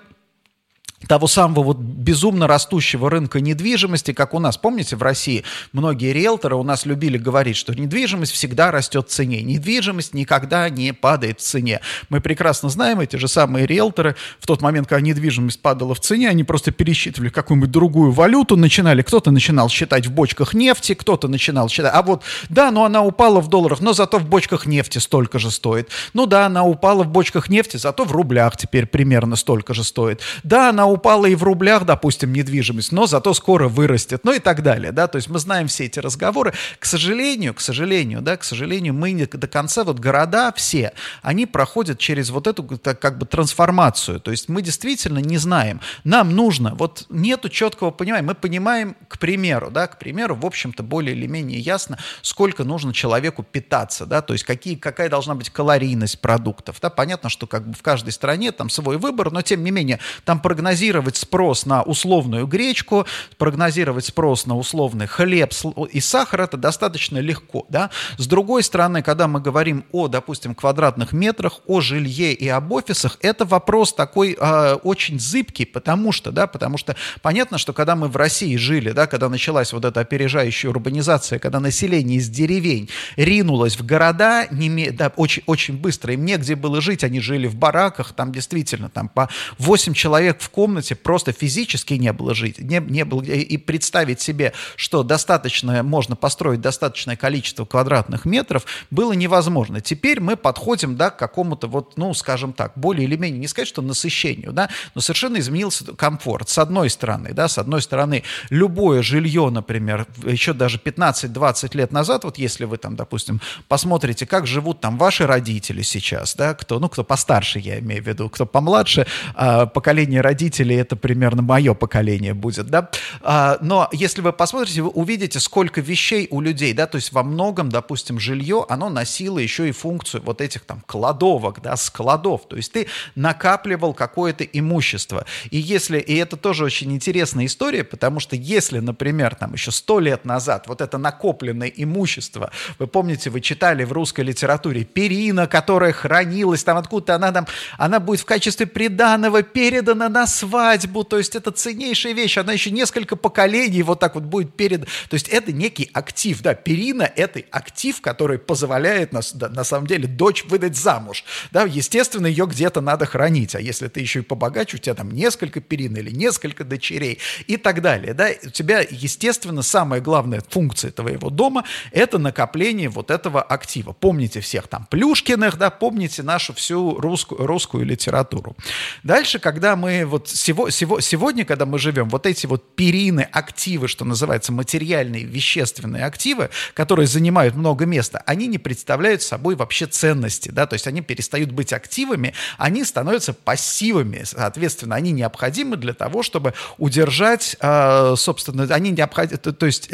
того 1.06 1.28
самого 1.28 1.62
вот 1.62 1.78
безумно 1.78 2.48
растущего 2.48 3.10
рынка 3.10 3.40
недвижимости, 3.40 4.14
как 4.14 4.34
у 4.34 4.40
нас. 4.40 4.58
Помните, 4.58 4.96
в 4.96 5.04
России 5.04 5.44
многие 5.72 6.12
риэлторы 6.12 6.56
у 6.56 6.64
нас 6.64 6.88
любили 6.88 7.20
говорить, 7.20 7.56
что 7.56 7.74
недвижимость 7.74 8.32
всегда 8.32 8.72
растет 8.72 9.08
в 9.08 9.12
цене. 9.12 9.44
Недвижимость 9.44 10.16
никогда 10.16 10.70
не 10.70 10.94
падает 10.94 11.40
в 11.40 11.44
цене. 11.44 11.82
Мы 12.10 12.20
прекрасно 12.20 12.70
знаем, 12.70 13.00
эти 13.00 13.16
же 13.16 13.28
самые 13.28 13.68
риэлторы, 13.68 14.16
в 14.40 14.48
тот 14.48 14.62
момент, 14.62 14.88
когда 14.88 15.02
недвижимость 15.02 15.62
падала 15.62 15.94
в 15.94 16.00
цене, 16.00 16.30
они 16.30 16.44
просто 16.44 16.72
пересчитывали 16.72 17.30
какую-нибудь 17.30 17.70
другую 17.70 18.12
валюту, 18.12 18.58
начинали, 18.58 19.04
кто-то 19.04 19.30
начинал 19.30 19.70
считать 19.70 20.08
в 20.08 20.12
бочках 20.12 20.56
нефти, 20.56 20.96
кто-то 20.96 21.28
начинал 21.28 21.70
считать, 21.70 21.92
а 21.94 22.02
вот, 22.02 22.24
да, 22.50 22.72
но 22.72 22.86
она 22.86 23.04
упала 23.04 23.40
в 23.40 23.50
долларах, 23.50 23.82
но 23.82 23.94
зато 23.94 24.18
в 24.18 24.28
бочках 24.28 24.66
нефти 24.66 24.98
столько 24.98 25.38
же 25.38 25.52
стоит. 25.52 25.90
Ну 26.14 26.26
да, 26.26 26.48
она 26.48 26.64
упала 26.64 27.04
в 27.04 27.08
бочках 27.08 27.50
нефти, 27.50 27.78
зато 27.78 28.04
в 28.04 28.12
рублях 28.12 28.58
теперь 28.58 28.88
примерно 28.88 29.36
столько 29.36 29.76
же 29.76 29.84
стоит. 29.84 30.22
Да, 30.44 30.70
она 30.70 30.87
упала 30.88 31.26
и 31.26 31.36
в 31.36 31.44
рублях, 31.44 31.86
допустим, 31.86 32.34
недвижимость, 32.34 32.92
но 32.92 33.06
зато 33.06 33.34
скоро 33.34 33.68
вырастет, 33.68 34.22
ну 34.24 34.34
и 34.34 34.40
так 34.40 34.64
далее, 34.64 34.92
да, 34.92 35.08
то 35.08 35.18
есть 35.18 35.30
мы 35.30 35.40
знаем 35.40 35.68
все 35.68 35.86
эти 35.86 36.00
разговоры. 36.00 36.54
К 36.80 36.86
сожалению, 36.86 37.54
к 37.54 37.60
сожалению, 37.60 38.22
да, 38.22 38.38
к 38.38 38.44
сожалению, 38.44 38.94
мы 38.94 39.12
не 39.12 39.26
до 39.26 39.48
конца, 39.48 39.84
вот 39.84 40.00
города 40.00 40.52
все, 40.56 40.94
они 41.22 41.46
проходят 41.46 42.00
через 42.00 42.30
вот 42.30 42.48
эту 42.48 42.64
так, 42.78 43.00
как 43.00 43.18
бы 43.18 43.26
трансформацию, 43.26 44.20
то 44.20 44.32
есть 44.32 44.50
мы 44.50 44.62
действительно 44.62 45.20
не 45.20 45.38
знаем, 45.38 45.82
нам 46.04 46.36
нужно, 46.36 46.76
вот 46.76 47.06
нету 47.10 47.50
четкого 47.50 47.92
понимания, 47.92 48.26
мы 48.26 48.36
понимаем, 48.36 48.96
к 49.08 49.20
примеру, 49.20 49.70
да, 49.72 49.88
к 49.88 50.00
примеру, 50.00 50.36
в 50.36 50.46
общем-то, 50.46 50.84
более 50.84 51.16
или 51.16 51.28
менее 51.28 51.60
ясно, 51.60 51.98
сколько 52.22 52.64
нужно 52.64 52.94
человеку 52.94 53.44
питаться, 53.44 54.06
да, 54.06 54.22
то 54.22 54.34
есть 54.34 54.46
какие, 54.46 54.76
какая 54.76 55.10
должна 55.10 55.36
быть 55.36 55.50
калорийность 55.50 56.20
продуктов, 56.20 56.78
да, 56.82 56.90
понятно, 56.90 57.30
что 57.30 57.48
как 57.48 57.68
бы 57.68 57.74
в 57.74 57.82
каждой 57.82 58.12
стране 58.12 58.52
там 58.52 58.70
свой 58.70 58.98
выбор, 58.98 59.32
но 59.32 59.42
тем 59.42 59.64
не 59.64 59.72
менее, 59.72 60.00
там 60.26 60.40
прогнозируется 60.40 60.77
прогнозировать 60.78 61.18
спрос 61.18 61.66
на 61.66 61.82
условную 61.82 62.46
гречку, 62.46 63.08
прогнозировать 63.40 64.06
спрос 64.06 64.46
на 64.46 64.56
условный 64.56 65.08
хлеб 65.08 65.52
и 65.92 66.00
сахар, 66.00 66.42
это 66.42 66.58
достаточно 66.58 67.18
легко. 67.18 67.66
Да? 67.70 67.90
С 68.18 68.28
другой 68.28 68.62
стороны, 68.62 69.02
когда 69.02 69.28
мы 69.28 69.40
говорим 69.40 69.86
о, 69.92 70.08
допустим, 70.08 70.54
квадратных 70.54 71.14
метрах, 71.14 71.62
о 71.66 71.82
жилье 71.82 72.32
и 72.32 72.48
об 72.48 72.72
офисах, 72.72 73.18
это 73.22 73.46
вопрос 73.46 73.94
такой 73.94 74.38
э, 74.40 74.74
очень 74.84 75.20
зыбкий, 75.20 75.66
потому 75.66 76.12
что, 76.12 76.32
да, 76.32 76.46
потому 76.46 76.78
что 76.78 76.96
понятно, 77.24 77.58
что 77.58 77.74
когда 77.74 77.96
мы 77.96 78.08
в 78.08 78.16
России 78.16 78.56
жили, 78.56 78.92
да, 78.92 79.08
когда 79.08 79.30
началась 79.30 79.74
вот 79.74 79.84
эта 79.84 80.02
опережающая 80.02 80.70
урбанизация, 80.70 81.40
когда 81.40 81.60
население 81.60 82.20
из 82.20 82.30
деревень 82.30 82.90
ринулось 83.16 83.80
в 83.80 83.86
города, 83.86 84.46
не, 84.52 84.92
да, 84.92 85.12
очень, 85.16 85.42
очень 85.48 85.78
быстро, 85.78 86.14
им 86.14 86.24
негде 86.24 86.56
было 86.56 86.82
жить, 86.82 87.04
они 87.04 87.20
жили 87.20 87.48
в 87.48 87.56
бараках, 87.56 88.14
там 88.14 88.32
действительно 88.32 88.90
там 88.90 89.10
по 89.10 89.28
8 89.58 89.94
человек 89.94 90.40
в 90.40 90.50
комнате, 90.50 90.67
комнате 90.68 90.96
просто 90.96 91.32
физически 91.32 91.94
не 91.94 92.12
было 92.12 92.36
жить, 92.36 92.60
не, 92.60 92.80
не 92.80 93.06
было, 93.06 93.22
и 93.22 93.56
представить 93.56 94.20
себе, 94.20 94.52
что 94.76 95.04
достаточно, 95.04 95.82
можно 95.82 96.18
построить 96.18 96.60
достаточное 96.60 97.16
количество 97.16 97.64
квадратных 97.64 98.26
метров, 98.26 98.66
было 98.92 99.14
невозможно. 99.14 99.80
Теперь 99.80 100.20
мы 100.20 100.36
подходим, 100.36 100.98
да, 100.98 101.10
к 101.10 101.18
какому-то 101.18 101.68
вот, 101.68 101.98
ну, 101.98 102.14
скажем 102.14 102.52
так, 102.52 102.74
более 102.76 103.06
или 103.06 103.16
менее, 103.16 103.40
не 103.40 103.48
сказать, 103.48 103.70
что 103.70 103.82
насыщению, 103.82 104.52
да, 104.52 104.68
но 104.94 105.00
совершенно 105.00 105.40
изменился 105.40 105.86
комфорт. 105.96 106.50
С 106.50 106.58
одной 106.58 106.90
стороны, 106.90 107.32
да, 107.32 107.48
с 107.48 107.58
одной 107.58 107.82
стороны, 107.82 108.24
любое 108.50 109.02
жилье, 109.02 109.50
например, 109.50 110.06
еще 110.26 110.52
даже 110.52 110.80
15-20 110.84 111.78
лет 111.78 111.94
назад, 111.94 112.26
вот 112.26 112.38
если 112.38 112.66
вы 112.66 112.76
там, 112.76 112.98
допустим, 112.98 113.40
посмотрите, 113.70 114.26
как 114.26 114.48
живут 114.48 114.82
там 114.82 114.98
ваши 114.98 115.26
родители 115.26 115.82
сейчас, 115.82 116.36
да, 116.36 116.54
кто, 116.54 116.80
ну, 116.80 116.90
кто 116.90 117.06
постарше, 117.06 117.60
я 117.60 117.80
имею 117.80 118.04
в 118.04 118.08
виду, 118.08 118.30
кто 118.30 118.46
помладше, 118.46 119.08
а, 119.34 119.66
поколение 119.66 120.20
родителей, 120.20 120.57
родителей 120.58 120.78
это 120.78 120.96
примерно 120.96 121.42
мое 121.42 121.74
поколение 121.74 122.34
будет, 122.34 122.68
да. 122.68 122.90
А, 123.22 123.58
но 123.62 123.90
если 123.92 124.22
вы 124.22 124.34
посмотрите, 124.34 124.82
вы 124.82 124.90
увидите, 124.90 125.40
сколько 125.40 125.82
вещей 125.82 126.28
у 126.32 126.42
людей, 126.42 126.74
да, 126.74 126.88
то 126.88 126.98
есть 126.98 127.12
во 127.14 127.24
многом, 127.24 127.70
допустим, 127.70 128.20
жилье, 128.20 128.66
оно 128.70 128.90
носило 128.90 129.40
еще 129.40 129.70
и 129.70 129.72
функцию 129.72 130.24
вот 130.24 130.42
этих 130.42 130.62
там 130.62 130.82
кладовок, 130.86 131.62
да, 131.62 131.76
складов, 131.76 132.48
то 132.48 132.56
есть 132.56 132.72
ты 132.72 132.88
накапливал 133.16 133.94
какое-то 133.94 134.44
имущество. 134.44 135.26
И 135.52 135.58
если, 135.58 136.00
и 136.00 136.16
это 136.16 136.38
тоже 136.38 136.66
очень 136.66 136.92
интересная 136.94 137.46
история, 137.46 137.84
потому 137.84 138.20
что 138.20 138.36
если, 138.36 138.80
например, 138.80 139.36
там 139.36 139.54
еще 139.54 139.72
сто 139.72 140.00
лет 140.00 140.26
назад 140.26 140.68
вот 140.68 140.82
это 140.82 140.98
накопленное 140.98 141.72
имущество, 141.76 142.52
вы 142.80 142.88
помните, 142.88 143.30
вы 143.30 143.42
читали 143.42 143.84
в 143.84 143.92
русской 143.92 144.22
литературе 144.22 144.84
перина, 144.84 145.48
которая 145.48 145.92
хранилась 145.92 146.64
там 146.64 146.78
откуда-то, 146.78 147.16
она 147.16 147.32
там, 147.32 147.48
она 147.78 148.00
будет 148.00 148.22
в 148.22 148.26
качестве 148.26 148.66
приданого 148.66 149.44
передана 149.44 150.10
на 150.10 150.28
свадьбу, 150.28 150.47
свадьбу, 150.48 151.04
то 151.04 151.18
есть 151.18 151.36
это 151.36 151.52
ценнейшая 151.52 152.14
вещь, 152.14 152.38
она 152.38 152.54
еще 152.54 152.72
несколько 152.72 153.16
поколений 153.16 153.84
вот 153.84 154.00
так 154.00 154.16
вот 154.16 154.24
будет 154.24 154.56
перед... 154.56 154.86
То 154.86 155.14
есть 155.14 155.28
это 155.28 155.52
некий 155.52 155.90
актив, 155.94 156.42
да, 156.42 156.54
перина— 156.54 157.04
это 157.16 157.42
актив, 157.52 158.00
который 158.02 158.40
позволяет 158.40 159.14
нас, 159.14 159.34
да, 159.34 159.50
на 159.50 159.64
самом 159.64 159.88
деле, 159.88 160.08
дочь 160.08 160.46
выдать 160.46 160.76
замуж, 160.76 161.24
да, 161.52 161.64
естественно, 161.64 162.28
ее 162.28 162.46
где-то 162.46 162.82
надо 162.82 163.06
хранить, 163.06 163.56
а 163.56 163.60
если 163.60 163.88
ты 163.88 164.00
еще 164.00 164.20
и 164.20 164.24
побогаче, 164.24 164.78
у 164.78 164.80
тебя 164.80 164.96
там 164.96 165.12
несколько 165.12 165.60
перин 165.60 165.96
или 165.98 166.12
несколько 166.12 166.64
дочерей 166.64 167.20
и 167.48 167.58
так 167.58 167.82
далее, 167.82 168.14
да, 168.14 168.30
у 168.44 168.50
тебя, 168.50 168.86
естественно, 168.90 169.62
самая 169.62 170.02
главная 170.02 170.42
функция 170.50 170.92
твоего 170.92 171.30
дома— 171.30 171.64
это 171.92 172.18
накопление 172.18 172.90
вот 172.90 173.12
этого 173.12 173.42
актива. 173.42 173.94
Помните 173.94 174.40
всех 174.42 174.68
там 174.68 174.88
Плюшкиных, 174.90 175.58
да, 175.58 175.70
помните 175.70 176.24
нашу 176.24 176.54
всю 176.54 177.00
русскую, 177.00 177.46
русскую 177.46 177.86
литературу. 177.86 178.56
Дальше, 179.04 179.40
когда 179.40 179.76
мы 179.76 180.06
вот 180.06 180.30
сего, 180.38 180.70
сего, 180.70 181.00
сегодня, 181.00 181.46
когда 181.46 181.66
мы 181.66 181.80
живем, 181.80 182.10
вот 182.10 182.26
эти 182.26 182.46
вот 182.46 182.76
перины, 182.76 183.28
активы, 183.32 183.88
что 183.88 184.06
называется, 184.06 184.52
материальные, 184.52 185.24
вещественные 185.24 186.06
активы, 186.06 186.50
которые 186.74 187.08
занимают 187.08 187.56
много 187.56 187.86
места, 187.86 188.24
они 188.26 188.48
не 188.48 188.58
представляют 188.58 189.22
собой 189.22 189.56
вообще 189.56 189.88
ценности, 189.88 190.50
да, 190.50 190.66
то 190.68 190.74
есть 190.76 190.88
они 190.88 191.02
перестают 191.02 191.52
быть 191.52 191.74
активами, 191.74 192.34
они 192.58 192.84
становятся 192.84 193.34
пассивами, 193.34 194.22
соответственно, 194.24 194.96
они 194.96 195.12
необходимы 195.12 195.78
для 195.78 195.94
того, 195.94 196.24
чтобы 196.24 196.54
удержать, 196.78 197.58
э, 197.60 198.14
собственно, 198.18 198.64
они 198.70 198.92
необходимы, 198.92 199.38
то, 199.40 199.66
есть 199.66 199.90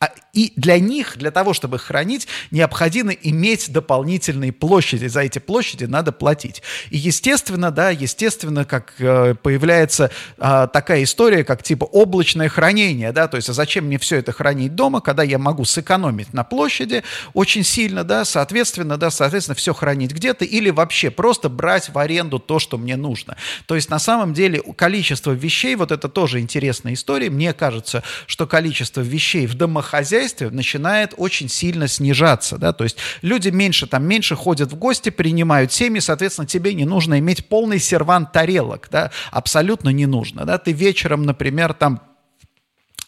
а, 0.00 0.10
и 0.34 0.52
для 0.56 0.78
них, 0.78 1.16
для 1.16 1.30
того, 1.30 1.54
чтобы 1.54 1.78
хранить, 1.78 2.26
необходимо 2.50 3.12
иметь 3.12 3.72
дополнительные 3.72 4.52
площади. 4.52 5.06
За 5.06 5.20
эти 5.20 5.38
площади 5.38 5.84
надо 5.84 6.12
платить. 6.12 6.62
И 6.90 6.98
естественно, 6.98 7.70
да, 7.70 7.90
естественно, 7.90 8.64
как 8.64 8.94
э, 8.98 9.34
появляется 9.54 10.10
э, 10.38 10.68
такая 10.72 11.04
история, 11.04 11.44
как 11.44 11.62
типа 11.62 11.84
облачное 11.84 12.48
хранение, 12.48 13.12
да, 13.12 13.28
то 13.28 13.36
есть 13.36 13.48
а 13.48 13.52
зачем 13.52 13.84
мне 13.84 13.98
все 13.98 14.16
это 14.16 14.32
хранить 14.32 14.74
дома, 14.74 15.00
когда 15.00 15.22
я 15.22 15.38
могу 15.38 15.64
сэкономить 15.64 16.32
на 16.32 16.42
площади 16.42 17.04
очень 17.34 17.62
сильно, 17.62 18.02
да, 18.02 18.24
соответственно, 18.24 18.96
да, 18.96 19.10
соответственно, 19.10 19.54
все 19.54 19.72
хранить 19.72 20.10
где-то 20.12 20.44
или 20.44 20.70
вообще 20.70 21.10
просто 21.10 21.48
брать 21.48 21.88
в 21.88 21.98
аренду 21.98 22.40
то, 22.40 22.58
что 22.58 22.78
мне 22.78 22.96
нужно. 22.96 23.36
То 23.66 23.76
есть 23.76 23.90
на 23.90 24.00
самом 24.00 24.34
деле 24.34 24.60
количество 24.76 25.30
вещей, 25.30 25.76
вот 25.76 25.92
это 25.92 26.08
тоже 26.08 26.40
интересная 26.40 26.94
история, 26.94 27.30
мне 27.30 27.52
кажется, 27.52 28.02
что 28.26 28.48
количество 28.48 29.02
вещей 29.02 29.46
в 29.46 29.54
домохозяйстве 29.54 30.50
начинает 30.50 31.14
очень 31.16 31.48
сильно 31.48 31.86
снижаться, 31.86 32.58
да, 32.58 32.72
то 32.72 32.82
есть 32.82 32.96
люди 33.22 33.50
меньше 33.50 33.86
там, 33.86 34.04
меньше 34.04 34.34
ходят 34.34 34.72
в 34.72 34.74
гости, 34.74 35.10
принимают 35.10 35.72
семьи, 35.72 36.00
соответственно, 36.00 36.48
тебе 36.48 36.74
не 36.74 36.84
нужно 36.84 37.20
иметь 37.20 37.46
полный 37.46 37.78
сервант 37.78 38.32
тарелок, 38.32 38.88
да, 38.90 39.12
абсолютно 39.34 39.88
не 39.90 40.06
нужно, 40.06 40.44
да, 40.44 40.58
ты 40.58 40.72
вечером, 40.72 41.24
например, 41.24 41.74
там 41.74 42.00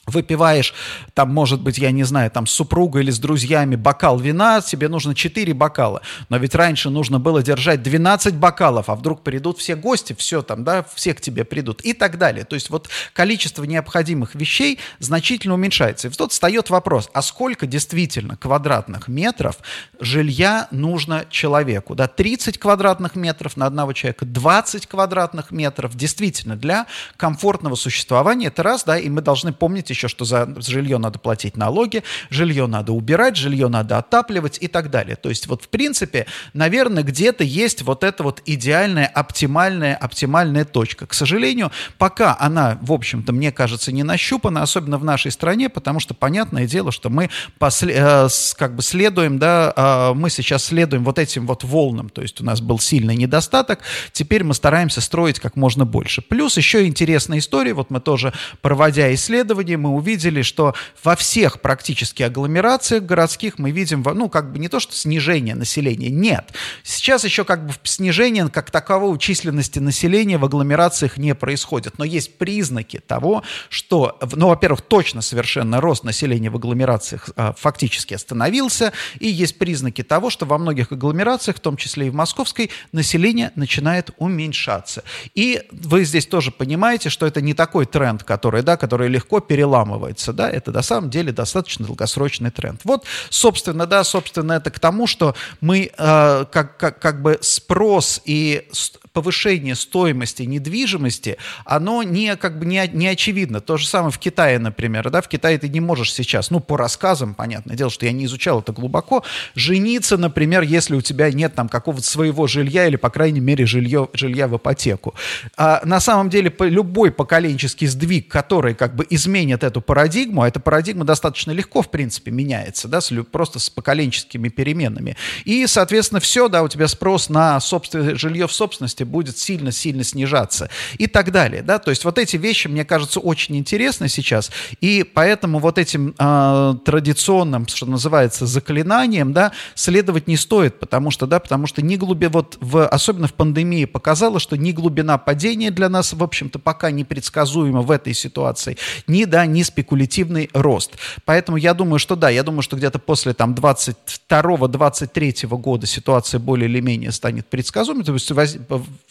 выпиваешь, 0.06 0.72
там, 1.14 1.32
может 1.32 1.60
быть, 1.60 1.78
я 1.78 1.90
не 1.90 2.04
знаю, 2.04 2.30
там, 2.30 2.46
с 2.46 2.52
супругой 2.52 3.02
или 3.02 3.10
с 3.10 3.18
друзьями 3.18 3.76
бокал 3.76 4.18
вина, 4.18 4.60
тебе 4.60 4.88
нужно 4.88 5.14
4 5.14 5.52
бокала. 5.52 6.00
Но 6.28 6.36
ведь 6.36 6.54
раньше 6.54 6.90
нужно 6.90 7.18
было 7.18 7.42
держать 7.42 7.82
12 7.82 8.36
бокалов, 8.36 8.88
а 8.88 8.94
вдруг 8.94 9.22
придут 9.22 9.58
все 9.58 9.75
гости, 9.75 10.14
все 10.16 10.42
там, 10.42 10.64
да, 10.64 10.86
все 10.94 11.12
к 11.12 11.20
тебе 11.20 11.44
придут 11.44 11.80
и 11.82 11.92
так 11.92 12.18
далее. 12.18 12.44
То 12.44 12.54
есть 12.54 12.70
вот 12.70 12.88
количество 13.12 13.64
необходимых 13.64 14.34
вещей 14.34 14.78
значительно 15.00 15.54
уменьшается. 15.54 16.08
И 16.08 16.10
тут 16.10 16.32
встает 16.32 16.70
вопрос, 16.70 17.10
а 17.12 17.22
сколько 17.22 17.66
действительно 17.66 18.36
квадратных 18.36 19.08
метров 19.08 19.58
жилья 19.98 20.68
нужно 20.70 21.26
человеку? 21.30 21.94
Да, 21.94 22.06
30 22.06 22.58
квадратных 22.58 23.16
метров 23.16 23.56
на 23.56 23.66
одного 23.66 23.92
человека, 23.92 24.25
20 24.25 24.86
квадратных 24.86 25.50
метров 25.50 25.96
действительно 25.96 26.56
для 26.56 26.86
комфортного 27.16 27.75
существования. 27.75 28.46
Это 28.46 28.62
раз, 28.62 28.84
да, 28.84 28.98
и 28.98 29.08
мы 29.08 29.20
должны 29.20 29.52
помнить 29.52 29.90
еще, 29.96 30.08
что 30.08 30.24
за 30.24 30.54
жилье 30.60 30.98
надо 30.98 31.18
платить 31.18 31.56
налоги, 31.56 32.04
жилье 32.30 32.66
надо 32.66 32.92
убирать, 32.92 33.36
жилье 33.36 33.68
надо 33.68 33.98
отапливать 33.98 34.58
и 34.60 34.68
так 34.68 34.90
далее. 34.90 35.16
То 35.16 35.28
есть 35.28 35.46
вот 35.46 35.64
в 35.64 35.68
принципе, 35.68 36.26
наверное, 36.52 37.02
где-то 37.02 37.42
есть 37.44 37.82
вот 37.82 38.04
эта 38.04 38.22
вот 38.22 38.42
идеальная, 38.46 39.06
оптимальная, 39.06 39.96
оптимальная 39.96 40.64
точка. 40.64 41.06
К 41.06 41.14
сожалению, 41.14 41.72
пока 41.98 42.36
она, 42.38 42.78
в 42.82 42.92
общем-то, 42.92 43.32
мне 43.32 43.50
кажется, 43.52 43.92
не 43.92 44.02
нащупана, 44.02 44.62
особенно 44.62 44.98
в 44.98 45.04
нашей 45.04 45.30
стране, 45.30 45.68
потому 45.68 46.00
что 46.00 46.14
понятное 46.14 46.66
дело, 46.66 46.92
что 46.92 47.10
мы 47.10 47.30
после, 47.58 47.94
э, 47.96 48.28
как 48.56 48.76
бы 48.76 48.82
следуем, 48.82 49.38
да, 49.38 49.72
э, 49.74 50.14
мы 50.14 50.30
сейчас 50.30 50.64
следуем 50.64 51.04
вот 51.04 51.18
этим 51.18 51.46
вот 51.46 51.64
волнам, 51.64 52.08
то 52.08 52.22
есть 52.22 52.40
у 52.40 52.44
нас 52.44 52.60
был 52.60 52.78
сильный 52.78 53.16
недостаток, 53.16 53.80
теперь 54.12 54.44
мы 54.44 54.54
стараемся 54.54 55.00
строить 55.00 55.40
как 55.40 55.56
можно 55.56 55.84
больше. 55.84 56.22
Плюс 56.22 56.56
еще 56.56 56.86
интересная 56.86 57.38
история, 57.38 57.74
вот 57.74 57.90
мы 57.90 58.00
тоже, 58.00 58.32
проводя 58.60 59.12
исследования, 59.14 59.76
мы 59.87 59.95
увидели, 59.95 60.43
что 60.43 60.75
во 61.02 61.14
всех 61.14 61.61
практически 61.61 62.23
агломерациях 62.25 63.05
городских 63.05 63.59
мы 63.59 63.71
видим, 63.71 64.02
ну, 64.14 64.28
как 64.28 64.52
бы 64.52 64.59
не 64.59 64.69
то, 64.69 64.81
что 64.81 64.95
снижение 64.95 65.55
населения, 65.55 66.11
нет. 66.11 66.52
Сейчас 66.83 67.25
еще 67.25 67.45
как 67.45 67.66
бы 67.66 67.73
снижение 67.85 68.49
как 68.49 68.71
такового 68.71 69.19
численности 69.19 69.78
населения 69.78 70.38
в 70.38 70.45
агломерациях 70.45 71.19
не 71.19 71.35
происходит, 71.35 71.99
но 71.99 72.05
есть 72.05 72.37
признаки 72.38 72.99
того, 72.99 73.45
что, 73.69 74.19
ну, 74.33 74.49
во-первых, 74.49 74.83
точно 74.83 75.23
совершенно 75.23 75.81
рост 75.81 76.05
населения 76.05 76.50
в 76.50 76.57
агломерациях 76.57 77.31
а, 77.37 77.55
фактически 77.57 78.14
остановился, 78.14 78.93
и 79.21 79.28
есть 79.28 79.59
признаки 79.59 80.02
того, 80.02 80.31
что 80.31 80.47
во 80.47 80.59
многих 80.59 80.93
агломерациях, 80.93 81.59
в 81.59 81.61
том 81.61 81.76
числе 81.76 82.09
и 82.09 82.11
в 82.11 82.14
московской, 82.14 82.71
население 82.93 83.52
начинает 83.55 84.11
уменьшаться. 84.19 85.05
И 85.35 85.62
вы 85.71 86.05
здесь 86.05 86.26
тоже 86.26 86.50
понимаете, 86.50 87.09
что 87.09 87.26
это 87.26 87.40
не 87.40 87.55
такой 87.55 87.87
тренд, 87.87 88.25
который, 88.25 88.62
да, 88.62 88.76
который 88.76 89.09
легко 89.09 89.40
переламывается 89.40 89.75
переламывается, 89.76 90.33
да, 90.33 90.50
это 90.50 90.73
на 90.73 90.83
самом 90.83 91.11
деле 91.11 91.33
достаточно 91.33 91.87
долгосрочный 91.87 92.50
тренд. 92.50 92.80
Вот, 92.85 93.04
собственно, 93.30 93.87
да, 93.87 94.04
собственно, 94.04 94.54
это 94.54 94.71
к 94.71 94.78
тому, 94.78 95.06
что 95.06 95.35
мы 95.61 95.90
э, 95.97 96.45
как, 96.50 96.76
как, 96.78 96.99
как 96.99 97.23
бы 97.23 97.38
спрос 97.42 98.21
и 98.25 98.68
повышение 99.16 99.75
стоимости 99.75 100.42
недвижимости, 100.42 101.38
оно 101.64 102.02
не, 102.02 102.37
как 102.37 102.58
бы 102.58 102.66
не, 102.66 102.87
не 102.92 103.06
очевидно. 103.08 103.62
То 103.62 103.78
же 103.78 103.88
самое 103.88 104.12
в 104.12 104.18
Китае, 104.18 104.58
например. 104.58 105.08
Да? 105.08 105.23
В 105.23 105.28
Китае 105.28 105.56
ты 105.56 105.70
не 105.70 105.80
можешь 105.80 106.12
сейчас, 106.12 106.50
ну, 106.50 106.61
по 106.61 106.76
рассказам, 106.76 107.32
понятное 107.32 107.76
дело, 107.76 107.88
что 107.90 108.04
я 108.04 108.12
не 108.12 108.26
изучал 108.26 108.61
это 108.61 108.73
глубоко, 108.73 109.25
жениться, 109.54 110.18
например, 110.18 110.64
если 110.64 110.94
у 110.94 111.00
тебя 111.00 111.32
нет 111.32 111.54
там 111.54 111.70
какого-то 111.70 112.06
своего 112.06 112.46
жилья 112.46 112.87
или, 112.87 112.96
по 112.96 113.08
крайней 113.08 113.40
мере, 113.40 113.64
жилье, 113.64 114.11
жилья 114.12 114.49
в 114.49 114.58
ипотеку. 114.58 115.14
А 115.56 115.80
на 115.87 115.99
самом 115.99 116.28
деле 116.28 116.54
любой 116.61 117.11
поколенческий 117.11 117.87
сдвиг, 117.87 118.28
который 118.28 118.75
как 118.75 118.94
бы 118.94 119.06
изменит 119.08 119.64
эту 119.64 119.80
парадигму, 119.80 120.42
а 120.42 120.49
эта 120.49 120.61
парадигма 120.61 121.06
достаточно 121.06 121.52
легко, 121.52 121.80
в 121.80 121.90
принципе, 121.90 122.32
меняется, 122.32 122.87
да, 122.87 123.00
с, 123.00 123.11
просто 123.32 123.61
с 123.61 123.70
поколенческими 123.70 124.50
переменами. 124.50 125.16
И, 125.46 125.66
соответственно, 125.66 126.20
все, 126.20 126.49
да, 126.49 126.62
у 126.62 126.68
тебя 126.68 126.87
спрос 126.87 127.30
на 127.30 127.58
собственное 127.61 128.14
жилье 128.16 128.46
в 128.46 128.52
собственности 128.52 129.05
будет 129.06 129.38
сильно-сильно 129.38 130.04
снижаться 130.04 130.68
и 130.98 131.06
так 131.06 131.32
далее, 131.32 131.62
да, 131.62 131.78
то 131.78 131.90
есть 131.90 132.04
вот 132.04 132.18
эти 132.18 132.36
вещи, 132.36 132.68
мне 132.68 132.84
кажется, 132.84 133.20
очень 133.20 133.56
интересны 133.56 134.08
сейчас, 134.08 134.50
и 134.80 135.02
поэтому 135.02 135.58
вот 135.58 135.78
этим 135.78 136.14
э, 136.18 136.75
традиционным, 136.84 137.66
что 137.68 137.86
называется, 137.86 138.46
заклинанием, 138.46 139.32
да, 139.32 139.52
следовать 139.75 140.28
не 140.28 140.36
стоит, 140.36 140.78
потому 140.78 141.10
что, 141.10 141.26
да, 141.26 141.40
потому 141.40 141.66
что 141.66 141.82
ни 141.82 141.96
глубина, 141.96 142.30
вот 142.30 142.58
в, 142.60 142.86
особенно 142.86 143.26
в 143.28 143.34
пандемии 143.34 143.84
показало, 143.84 144.40
что 144.40 144.56
ни 144.56 144.72
глубина 144.72 145.18
падения 145.18 145.70
для 145.70 145.88
нас, 145.88 146.12
в 146.12 146.22
общем-то, 146.22 146.58
пока 146.58 146.90
не 146.90 147.04
предсказуема 147.04 147.82
в 147.82 147.90
этой 147.90 148.14
ситуации, 148.14 148.76
ни, 149.06 149.25
да, 149.25 149.46
ни 149.46 149.62
спекулятивный 149.62 150.50
рост. 150.52 150.92
Поэтому 151.25 151.56
я 151.56 151.75
думаю, 151.75 151.98
что 151.98 152.16
да, 152.16 152.30
я 152.30 152.42
думаю, 152.42 152.62
что 152.62 152.76
где-то 152.76 152.98
после 152.98 153.34
там 153.34 153.54
22-23 153.54 155.46
года 155.56 155.86
ситуация 155.86 156.38
более 156.40 156.68
или 156.68 156.80
менее 156.80 157.12
станет 157.12 157.46
предсказуемой, 157.46 158.04
то 158.04 158.12
есть 158.14 158.30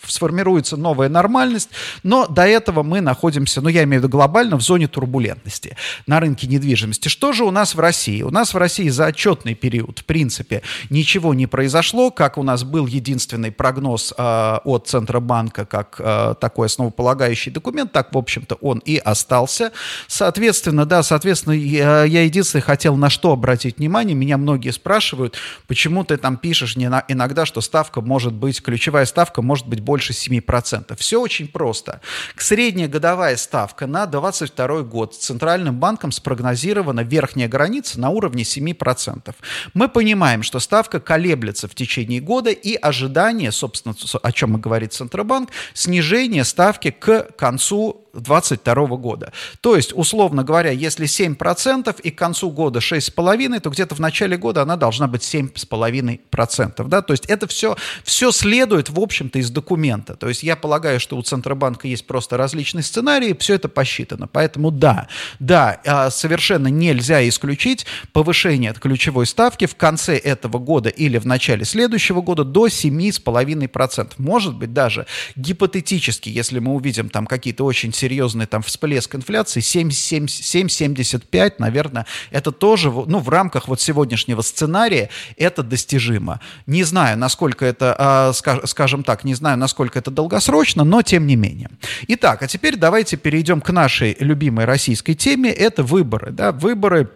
сформируется 0.06 0.78
новая 0.78 1.10
нормальность, 1.10 1.70
но 2.04 2.28
до 2.28 2.46
этого 2.46 2.84
мы 2.84 3.02
находимся, 3.02 3.62
ну 3.62 3.70
я 3.70 3.84
имею 3.84 4.02
в 4.02 4.04
виду 4.06 4.12
глобально, 4.12 4.58
в 4.58 4.62
зоне 4.62 4.88
турбулентности 4.88 5.76
на 6.08 6.20
рынке 6.20 6.48
недвижимости. 6.48 7.08
Что 7.08 7.34
же 7.34 7.44
у 7.44 7.52
нас 7.52 7.76
в 7.76 7.80
России? 7.80 8.22
У 8.22 8.30
нас 8.30 8.54
в 8.54 8.58
России 8.58 8.90
за 8.90 9.08
отчетный 9.08 9.56
период, 9.56 10.00
в 10.00 10.06
принципе, 10.06 10.62
ничего 10.90 11.34
не 11.34 11.48
произошло, 11.48 12.12
как 12.12 12.38
у 12.38 12.44
нас 12.44 12.64
был 12.64 12.88
единственный 12.88 13.52
прогноз 13.52 14.14
э, 14.18 14.58
от 14.64 14.88
Центробанка, 14.88 15.66
как 15.66 15.96
э, 16.00 16.36
такой 16.40 16.68
основополагающий 16.68 17.52
документ, 17.52 17.92
так, 17.92 18.14
в 18.14 18.18
общем-то, 18.18 18.56
он 18.56 18.80
и 18.80 18.98
остался. 18.98 19.72
Соответственно, 20.08 20.86
да, 20.86 21.04
соответственно, 21.04 21.54
я, 21.54 22.04
я 22.04 22.24
единственное 22.24 22.64
хотел 22.64 22.96
на 22.96 23.10
что 23.10 23.32
обратить 23.32 23.78
внимание, 23.78 24.16
меня 24.16 24.38
многие 24.38 24.72
спрашивают, 24.72 25.36
почему 25.68 26.04
ты 26.04 26.18
там 26.18 26.38
пишешь 26.38 26.76
иногда, 26.76 27.46
что 27.46 27.62
ставка 27.62 28.02
может 28.02 28.34
быть, 28.34 28.62
ключевая 28.62 29.06
ставка 29.06 29.42
может 29.42 29.68
быть 29.68 29.75
быть 29.76 29.84
больше 29.84 30.14
7%. 30.14 30.96
Все 30.98 31.22
очень 31.22 31.48
просто. 31.48 32.02
Средняя 32.38 32.88
годовая 32.88 33.36
ставка 33.38 33.88
на 33.88 34.06
2022 34.06 34.82
год 34.84 35.16
Центральным 35.16 35.80
банком 35.80 36.12
спрогнозирована 36.12 37.02
верхняя 37.02 37.48
граница 37.48 38.00
на 38.00 38.10
уровне 38.10 38.44
7%. 38.44 39.36
Мы 39.74 39.90
понимаем, 39.90 40.44
что 40.44 40.60
ставка 40.60 41.00
колеблется 41.00 41.68
в 41.68 41.76
течение 41.76 42.22
года 42.22 42.50
и 42.50 42.76
ожидание, 42.76 43.52
собственно, 43.52 43.96
о 44.22 44.32
чем 44.32 44.58
и 44.58 44.60
говорит 44.60 44.94
Центробанк, 44.94 45.50
снижение 45.74 46.44
ставки 46.44 46.92
к 46.92 47.32
концу 47.38 48.06
2022 48.16 48.98
года. 48.98 49.34
То 49.62 49.76
есть, 49.76 49.92
условно 49.94 50.44
говоря, 50.44 50.72
если 50.72 51.06
7% 51.06 52.02
и 52.02 52.12
к 52.12 52.18
концу 52.18 52.50
года 52.50 52.80
6,5%, 52.80 53.60
то 53.60 53.70
где-то 53.70 53.96
в 53.96 54.00
начале 54.00 54.38
года 54.38 54.62
она 54.62 54.78
должна 54.78 55.08
быть 55.08 55.22
7,5%. 55.22 56.88
Да? 56.88 57.02
То 57.02 57.14
есть 57.14 57.26
это 57.26 57.48
все, 57.48 57.76
все 58.04 58.32
следует, 58.32 58.90
в 58.90 59.00
общем-то, 59.00 59.40
из 59.40 59.50
документа. 59.56 60.16
То 60.16 60.28
есть 60.30 60.44
я 60.44 60.56
полагаю, 60.56 61.00
что 61.00 61.18
у 61.18 61.22
Центробанка 61.24 61.88
есть 61.88 62.06
просто 62.06 62.38
различные 62.38 62.84
сценарии, 62.84 63.36
все 63.40 63.56
это 63.56 63.70
посчитано. 63.70 64.28
Поэтому 64.28 64.70
да, 64.70 65.08
да, 65.40 65.80
а, 65.86 66.12
совершенно 66.12 66.68
нельзя 66.68 67.28
исключить 67.28 67.88
повышение 68.12 68.74
ключевой 68.74 69.26
ставки 69.26 69.66
в 69.66 69.76
конце 69.76 70.18
этого 70.18 70.60
года 70.60 70.90
или 70.90 71.18
в 71.18 71.26
начале 71.26 71.64
следующего 71.66 72.22
года 72.22 72.44
до 72.44 72.68
7,5%. 72.68 74.14
Может 74.18 74.56
быть, 74.56 74.74
даже 74.74 75.08
гипотетически, 75.36 76.30
если 76.30 76.60
мы 76.60 76.74
увидим 76.74 77.10
там 77.10 77.26
какие-то 77.26 77.64
очень 77.64 77.94
серьезные 77.94 78.48
там 78.48 78.62
всплеск 78.62 79.16
инфляции, 79.16 79.62
7,75, 79.62 81.54
наверное, 81.60 82.06
это 82.32 82.52
тоже, 82.52 82.92
ну, 82.92 83.20
в 83.20 83.30
рамках 83.30 83.70
вот 83.70 83.80
сегодняшнего 83.80 84.42
сценария 84.42 85.10
это 85.38 85.64
достижимо. 85.64 86.42
Не 86.68 86.84
знаю, 86.84 87.18
насколько 87.18 87.66
это, 87.66 87.96
а, 87.98 88.34
скажем 88.34 89.04
так, 89.04 89.24
не 89.24 89.34
знаю, 89.34 89.45
насколько 89.56 90.00
это 90.00 90.12
долгосрочно, 90.12 90.84
но 90.84 91.02
тем 91.02 91.28
не 91.28 91.36
менее. 91.36 91.70
Итак, 92.08 92.42
а 92.42 92.48
теперь 92.48 92.76
давайте 92.76 93.18
перейдем 93.18 93.62
к 93.62 93.70
нашей 93.70 94.18
любимой 94.20 94.66
российской 94.66 95.14
теме, 95.14 95.52
это 95.52 95.84
выборы, 95.84 96.32
да, 96.32 96.52
выборы 96.52 97.10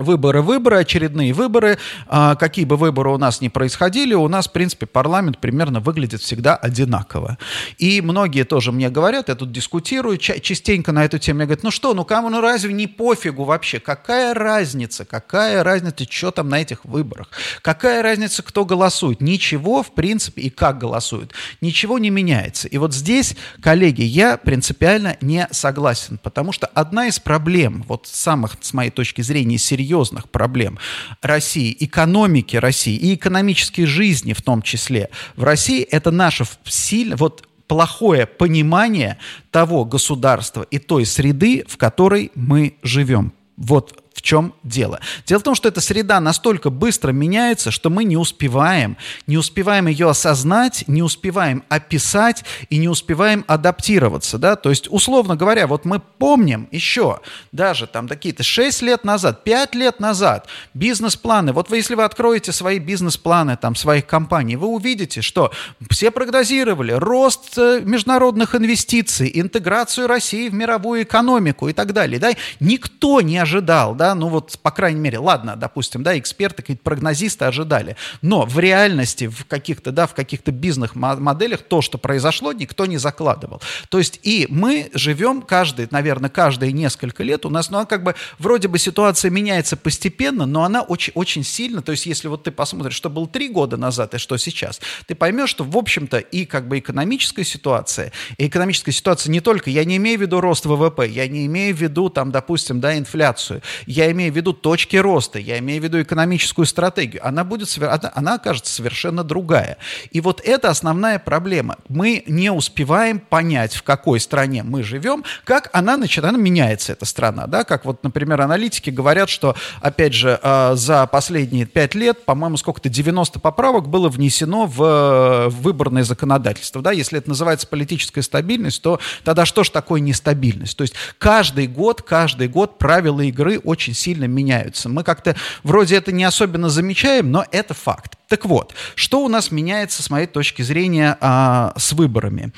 Выборы, 0.00 0.42
выборы, 0.42 0.78
очередные 0.78 1.32
выборы. 1.32 1.78
А, 2.08 2.34
какие 2.34 2.64
бы 2.64 2.76
выборы 2.76 3.10
у 3.10 3.16
нас 3.16 3.40
ни 3.40 3.46
происходили, 3.46 4.12
у 4.12 4.26
нас, 4.26 4.48
в 4.48 4.52
принципе, 4.52 4.86
парламент 4.86 5.38
примерно 5.38 5.78
выглядит 5.78 6.20
всегда 6.20 6.56
одинаково. 6.56 7.38
И 7.78 8.00
многие 8.00 8.42
тоже 8.42 8.72
мне 8.72 8.90
говорят, 8.90 9.28
я 9.28 9.36
тут 9.36 9.52
дискутирую 9.52 10.18
частенько 10.18 10.90
на 10.90 11.04
эту 11.04 11.20
тему, 11.20 11.40
я 11.40 11.46
говорю, 11.46 11.60
ну 11.62 11.70
что, 11.70 11.94
ну 11.94 12.04
кому, 12.04 12.28
ну 12.28 12.40
разве 12.40 12.72
не 12.72 12.88
пофигу 12.88 13.44
вообще? 13.44 13.78
Какая 13.78 14.34
разница? 14.34 15.04
Какая 15.04 15.62
разница, 15.62 16.04
что 16.10 16.32
там 16.32 16.48
на 16.48 16.60
этих 16.60 16.84
выборах? 16.84 17.30
Какая 17.62 18.02
разница, 18.02 18.42
кто 18.42 18.64
голосует? 18.64 19.20
Ничего, 19.20 19.84
в 19.84 19.94
принципе, 19.94 20.42
и 20.42 20.50
как 20.50 20.78
голосуют. 20.78 21.34
Ничего 21.60 22.00
не 22.00 22.10
меняется. 22.10 22.66
И 22.66 22.78
вот 22.78 22.92
здесь, 22.92 23.36
коллеги, 23.62 24.02
я 24.02 24.38
принципиально 24.38 25.16
не 25.20 25.46
согласен, 25.52 26.18
потому 26.18 26.50
что 26.50 26.66
одна 26.66 27.06
из 27.06 27.20
проблем, 27.20 27.84
вот 27.86 28.08
самых, 28.08 28.56
с 28.60 28.72
моей 28.72 28.90
точки 28.90 29.22
зрения, 29.22 29.56
серьезных, 29.56 29.83
серьезных 29.84 30.28
проблем 30.30 30.78
России, 31.22 31.76
экономики 31.80 32.56
России 32.56 32.96
и 32.96 33.14
экономической 33.14 33.84
жизни 33.84 34.32
в 34.32 34.42
том 34.42 34.62
числе 34.62 35.10
в 35.36 35.44
России, 35.44 35.82
это 35.82 36.10
наше 36.10 36.44
сильно, 36.64 37.16
вот 37.16 37.46
плохое 37.66 38.26
понимание 38.26 39.18
того 39.50 39.84
государства 39.84 40.62
и 40.62 40.78
той 40.78 41.06
среды, 41.06 41.64
в 41.66 41.76
которой 41.76 42.30
мы 42.34 42.76
живем. 42.82 43.32
Вот 43.56 44.03
чем 44.24 44.54
дело? 44.62 45.00
Дело 45.26 45.38
в 45.40 45.42
том, 45.42 45.54
что 45.54 45.68
эта 45.68 45.82
среда 45.82 46.18
настолько 46.18 46.70
быстро 46.70 47.12
меняется, 47.12 47.70
что 47.70 47.90
мы 47.90 48.04
не 48.04 48.16
успеваем, 48.16 48.96
не 49.26 49.36
успеваем 49.36 49.86
ее 49.86 50.08
осознать, 50.08 50.84
не 50.86 51.02
успеваем 51.02 51.62
описать 51.68 52.42
и 52.70 52.78
не 52.78 52.88
успеваем 52.88 53.44
адаптироваться, 53.46 54.38
да, 54.38 54.56
то 54.56 54.70
есть, 54.70 54.88
условно 54.90 55.36
говоря, 55.36 55.66
вот 55.66 55.84
мы 55.84 56.00
помним 56.00 56.68
еще 56.72 57.20
даже 57.52 57.86
там 57.86 58.08
какие-то 58.08 58.42
6 58.42 58.80
лет 58.80 59.04
назад, 59.04 59.44
5 59.44 59.74
лет 59.74 60.00
назад 60.00 60.48
бизнес-планы, 60.72 61.52
вот 61.52 61.68
вы, 61.68 61.76
если 61.76 61.94
вы 61.94 62.04
откроете 62.04 62.52
свои 62.52 62.78
бизнес-планы 62.78 63.58
там 63.58 63.74
своих 63.74 64.06
компаний, 64.06 64.56
вы 64.56 64.68
увидите, 64.68 65.20
что 65.20 65.52
все 65.90 66.10
прогнозировали 66.10 66.92
рост 66.92 67.58
э, 67.58 67.82
международных 67.84 68.54
инвестиций, 68.54 69.30
интеграцию 69.34 70.06
России 70.06 70.48
в 70.48 70.54
мировую 70.54 71.02
экономику 71.02 71.68
и 71.68 71.74
так 71.74 71.92
далее, 71.92 72.18
да, 72.18 72.32
никто 72.58 73.20
не 73.20 73.36
ожидал, 73.36 73.94
да, 73.94 74.13
ну 74.14 74.28
вот, 74.28 74.58
по 74.62 74.70
крайней 74.70 75.00
мере, 75.00 75.18
ладно, 75.18 75.56
допустим, 75.56 76.02
да, 76.02 76.18
эксперты, 76.18 76.62
какие-то 76.62 76.82
прогнозисты 76.82 77.44
ожидали, 77.44 77.96
но 78.22 78.44
в 78.44 78.58
реальности, 78.58 79.26
в 79.26 79.44
каких-то, 79.46 79.92
да, 79.92 80.06
в 80.06 80.14
каких-то 80.14 80.52
бизнес-моделях 80.52 81.62
то, 81.62 81.82
что 81.82 81.98
произошло, 81.98 82.52
никто 82.52 82.86
не 82.86 82.98
закладывал. 82.98 83.60
То 83.88 83.98
есть 83.98 84.20
и 84.22 84.46
мы 84.48 84.90
живем 84.94 85.42
каждый, 85.42 85.88
наверное, 85.90 86.30
каждые 86.30 86.72
несколько 86.72 87.22
лет, 87.22 87.46
у 87.46 87.50
нас, 87.50 87.70
ну, 87.70 87.86
как 87.86 88.02
бы, 88.02 88.14
вроде 88.38 88.68
бы 88.68 88.78
ситуация 88.78 89.30
меняется 89.30 89.76
постепенно, 89.76 90.46
но 90.46 90.64
она 90.64 90.82
очень, 90.82 91.12
очень 91.14 91.44
сильно, 91.44 91.82
то 91.82 91.92
есть 91.92 92.06
если 92.06 92.28
вот 92.28 92.44
ты 92.44 92.50
посмотришь, 92.50 92.94
что 92.94 93.10
было 93.10 93.26
три 93.26 93.48
года 93.48 93.76
назад 93.76 94.14
и 94.14 94.18
что 94.18 94.36
сейчас, 94.36 94.80
ты 95.06 95.14
поймешь, 95.14 95.50
что, 95.50 95.64
в 95.64 95.76
общем-то, 95.76 96.18
и 96.18 96.44
как 96.44 96.68
бы 96.68 96.78
экономическая 96.78 97.44
ситуация, 97.44 98.12
и 98.38 98.46
экономическая 98.46 98.92
ситуация 98.92 99.30
не 99.30 99.40
только, 99.40 99.70
я 99.70 99.84
не 99.84 99.96
имею 99.96 100.18
в 100.18 100.22
виду 100.22 100.40
рост 100.40 100.66
ВВП, 100.66 101.08
я 101.08 101.26
не 101.28 101.46
имею 101.46 101.74
в 101.74 101.80
виду, 101.80 102.08
там, 102.08 102.30
допустим, 102.30 102.80
да, 102.80 102.96
инфляцию, 102.96 103.62
я 103.86 104.03
имею 104.10 104.32
в 104.32 104.36
виду 104.36 104.52
точки 104.52 104.96
роста, 104.96 105.38
я 105.38 105.58
имею 105.58 105.80
в 105.80 105.84
виду 105.84 106.00
экономическую 106.02 106.66
стратегию, 106.66 107.26
она, 107.26 107.44
будет, 107.44 107.68
она 108.14 108.34
окажется 108.34 108.72
совершенно 108.72 109.24
другая. 109.24 109.78
И 110.10 110.20
вот 110.20 110.40
это 110.44 110.70
основная 110.70 111.18
проблема. 111.18 111.76
Мы 111.88 112.22
не 112.26 112.50
успеваем 112.50 113.18
понять, 113.20 113.74
в 113.74 113.82
какой 113.82 114.20
стране 114.20 114.62
мы 114.62 114.82
живем, 114.82 115.24
как 115.44 115.70
она 115.72 115.96
начинает, 115.96 116.34
она 116.34 116.42
меняется, 116.42 116.92
эта 116.92 117.04
страна, 117.04 117.46
да, 117.46 117.64
как 117.64 117.84
вот, 117.84 118.02
например, 118.02 118.40
аналитики 118.40 118.90
говорят, 118.90 119.28
что, 119.28 119.56
опять 119.80 120.14
же, 120.14 120.38
а, 120.42 120.74
за 120.74 121.06
последние 121.06 121.66
пять 121.66 121.94
лет, 121.94 122.24
по-моему, 122.24 122.56
сколько-то 122.56 122.88
90 122.88 123.40
поправок 123.40 123.88
было 123.88 124.08
внесено 124.08 124.66
в 124.66 125.48
выборное 125.48 126.04
законодательство, 126.04 126.82
да, 126.82 126.92
если 126.92 127.18
это 127.18 127.28
называется 127.28 127.66
политическая 127.66 128.22
стабильность, 128.22 128.82
то 128.82 129.00
тогда 129.24 129.44
что 129.44 129.64
же 129.64 129.70
такое 129.70 130.00
нестабильность? 130.00 130.76
То 130.76 130.82
есть 130.82 130.94
каждый 131.18 131.66
год, 131.66 132.02
каждый 132.02 132.48
год 132.48 132.78
правила 132.78 133.20
игры 133.20 133.58
очень 133.58 133.93
очень 133.94 134.02
сильно 134.04 134.24
меняются. 134.24 134.88
Мы 134.88 135.04
как-то 135.04 135.36
вроде 135.62 135.96
это 135.96 136.12
не 136.12 136.24
особенно 136.24 136.68
замечаем, 136.68 137.30
но 137.30 137.44
это 137.50 137.74
факт. 137.74 138.18
Так 138.28 138.44
вот, 138.44 138.74
что 138.94 139.24
у 139.24 139.28
нас 139.28 139.50
меняется 139.50 140.02
с 140.02 140.10
моей 140.10 140.26
точки 140.26 140.62
зрения 140.62 141.16
а, 141.20 141.72
с 141.76 141.92
выборами? 141.92 142.52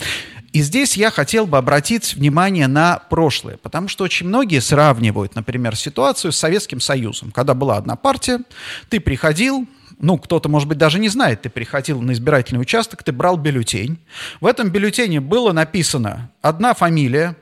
И 0.52 0.62
здесь 0.62 0.96
я 0.96 1.10
хотел 1.10 1.46
бы 1.46 1.58
обратить 1.58 2.14
внимание 2.14 2.66
на 2.66 2.98
прошлое, 3.10 3.58
потому 3.58 3.88
что 3.88 4.04
очень 4.04 4.26
многие 4.26 4.60
сравнивают, 4.60 5.34
например, 5.34 5.76
ситуацию 5.76 6.32
с 6.32 6.38
Советским 6.38 6.80
Союзом, 6.80 7.30
когда 7.30 7.52
была 7.52 7.76
одна 7.76 7.96
партия, 7.96 8.40
ты 8.88 9.00
приходил, 9.00 9.66
ну, 9.98 10.16
кто-то, 10.18 10.48
может 10.48 10.68
быть, 10.68 10.78
даже 10.78 10.98
не 10.98 11.10
знает, 11.10 11.42
ты 11.42 11.50
приходил 11.50 12.00
на 12.00 12.12
избирательный 12.12 12.60
участок, 12.60 13.02
ты 13.02 13.12
брал 13.12 13.36
бюллетень. 13.36 13.98
В 14.40 14.46
этом 14.46 14.70
бюллетене 14.70 15.20
было 15.20 15.52
написано 15.52 16.30
одна 16.40 16.72
фамилия, 16.72 17.36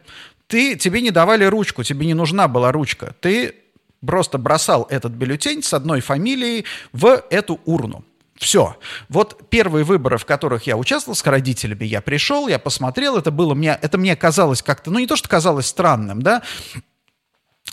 ты, 0.46 0.76
тебе 0.76 1.00
не 1.00 1.10
давали 1.10 1.44
ручку, 1.44 1.82
тебе 1.82 2.06
не 2.06 2.14
нужна 2.14 2.48
была 2.48 2.70
ручка. 2.72 3.14
Ты 3.20 3.54
просто 4.06 4.38
бросал 4.38 4.86
этот 4.90 5.12
бюллетень 5.12 5.62
с 5.62 5.72
одной 5.74 6.00
фамилией 6.00 6.64
в 6.92 7.22
эту 7.30 7.60
урну. 7.64 8.04
Все. 8.36 8.76
Вот 9.08 9.48
первые 9.48 9.84
выборы, 9.84 10.18
в 10.18 10.24
которых 10.24 10.64
я 10.64 10.76
участвовал 10.76 11.14
с 11.14 11.24
родителями, 11.24 11.84
я 11.84 12.00
пришел, 12.00 12.48
я 12.48 12.58
посмотрел, 12.58 13.16
это 13.16 13.30
было 13.30 13.54
мне, 13.54 13.78
это 13.80 13.96
мне 13.96 14.16
казалось 14.16 14.62
как-то, 14.62 14.90
ну 14.90 14.98
не 14.98 15.06
то, 15.06 15.16
что 15.16 15.28
казалось 15.28 15.66
странным, 15.66 16.20
да, 16.20 16.42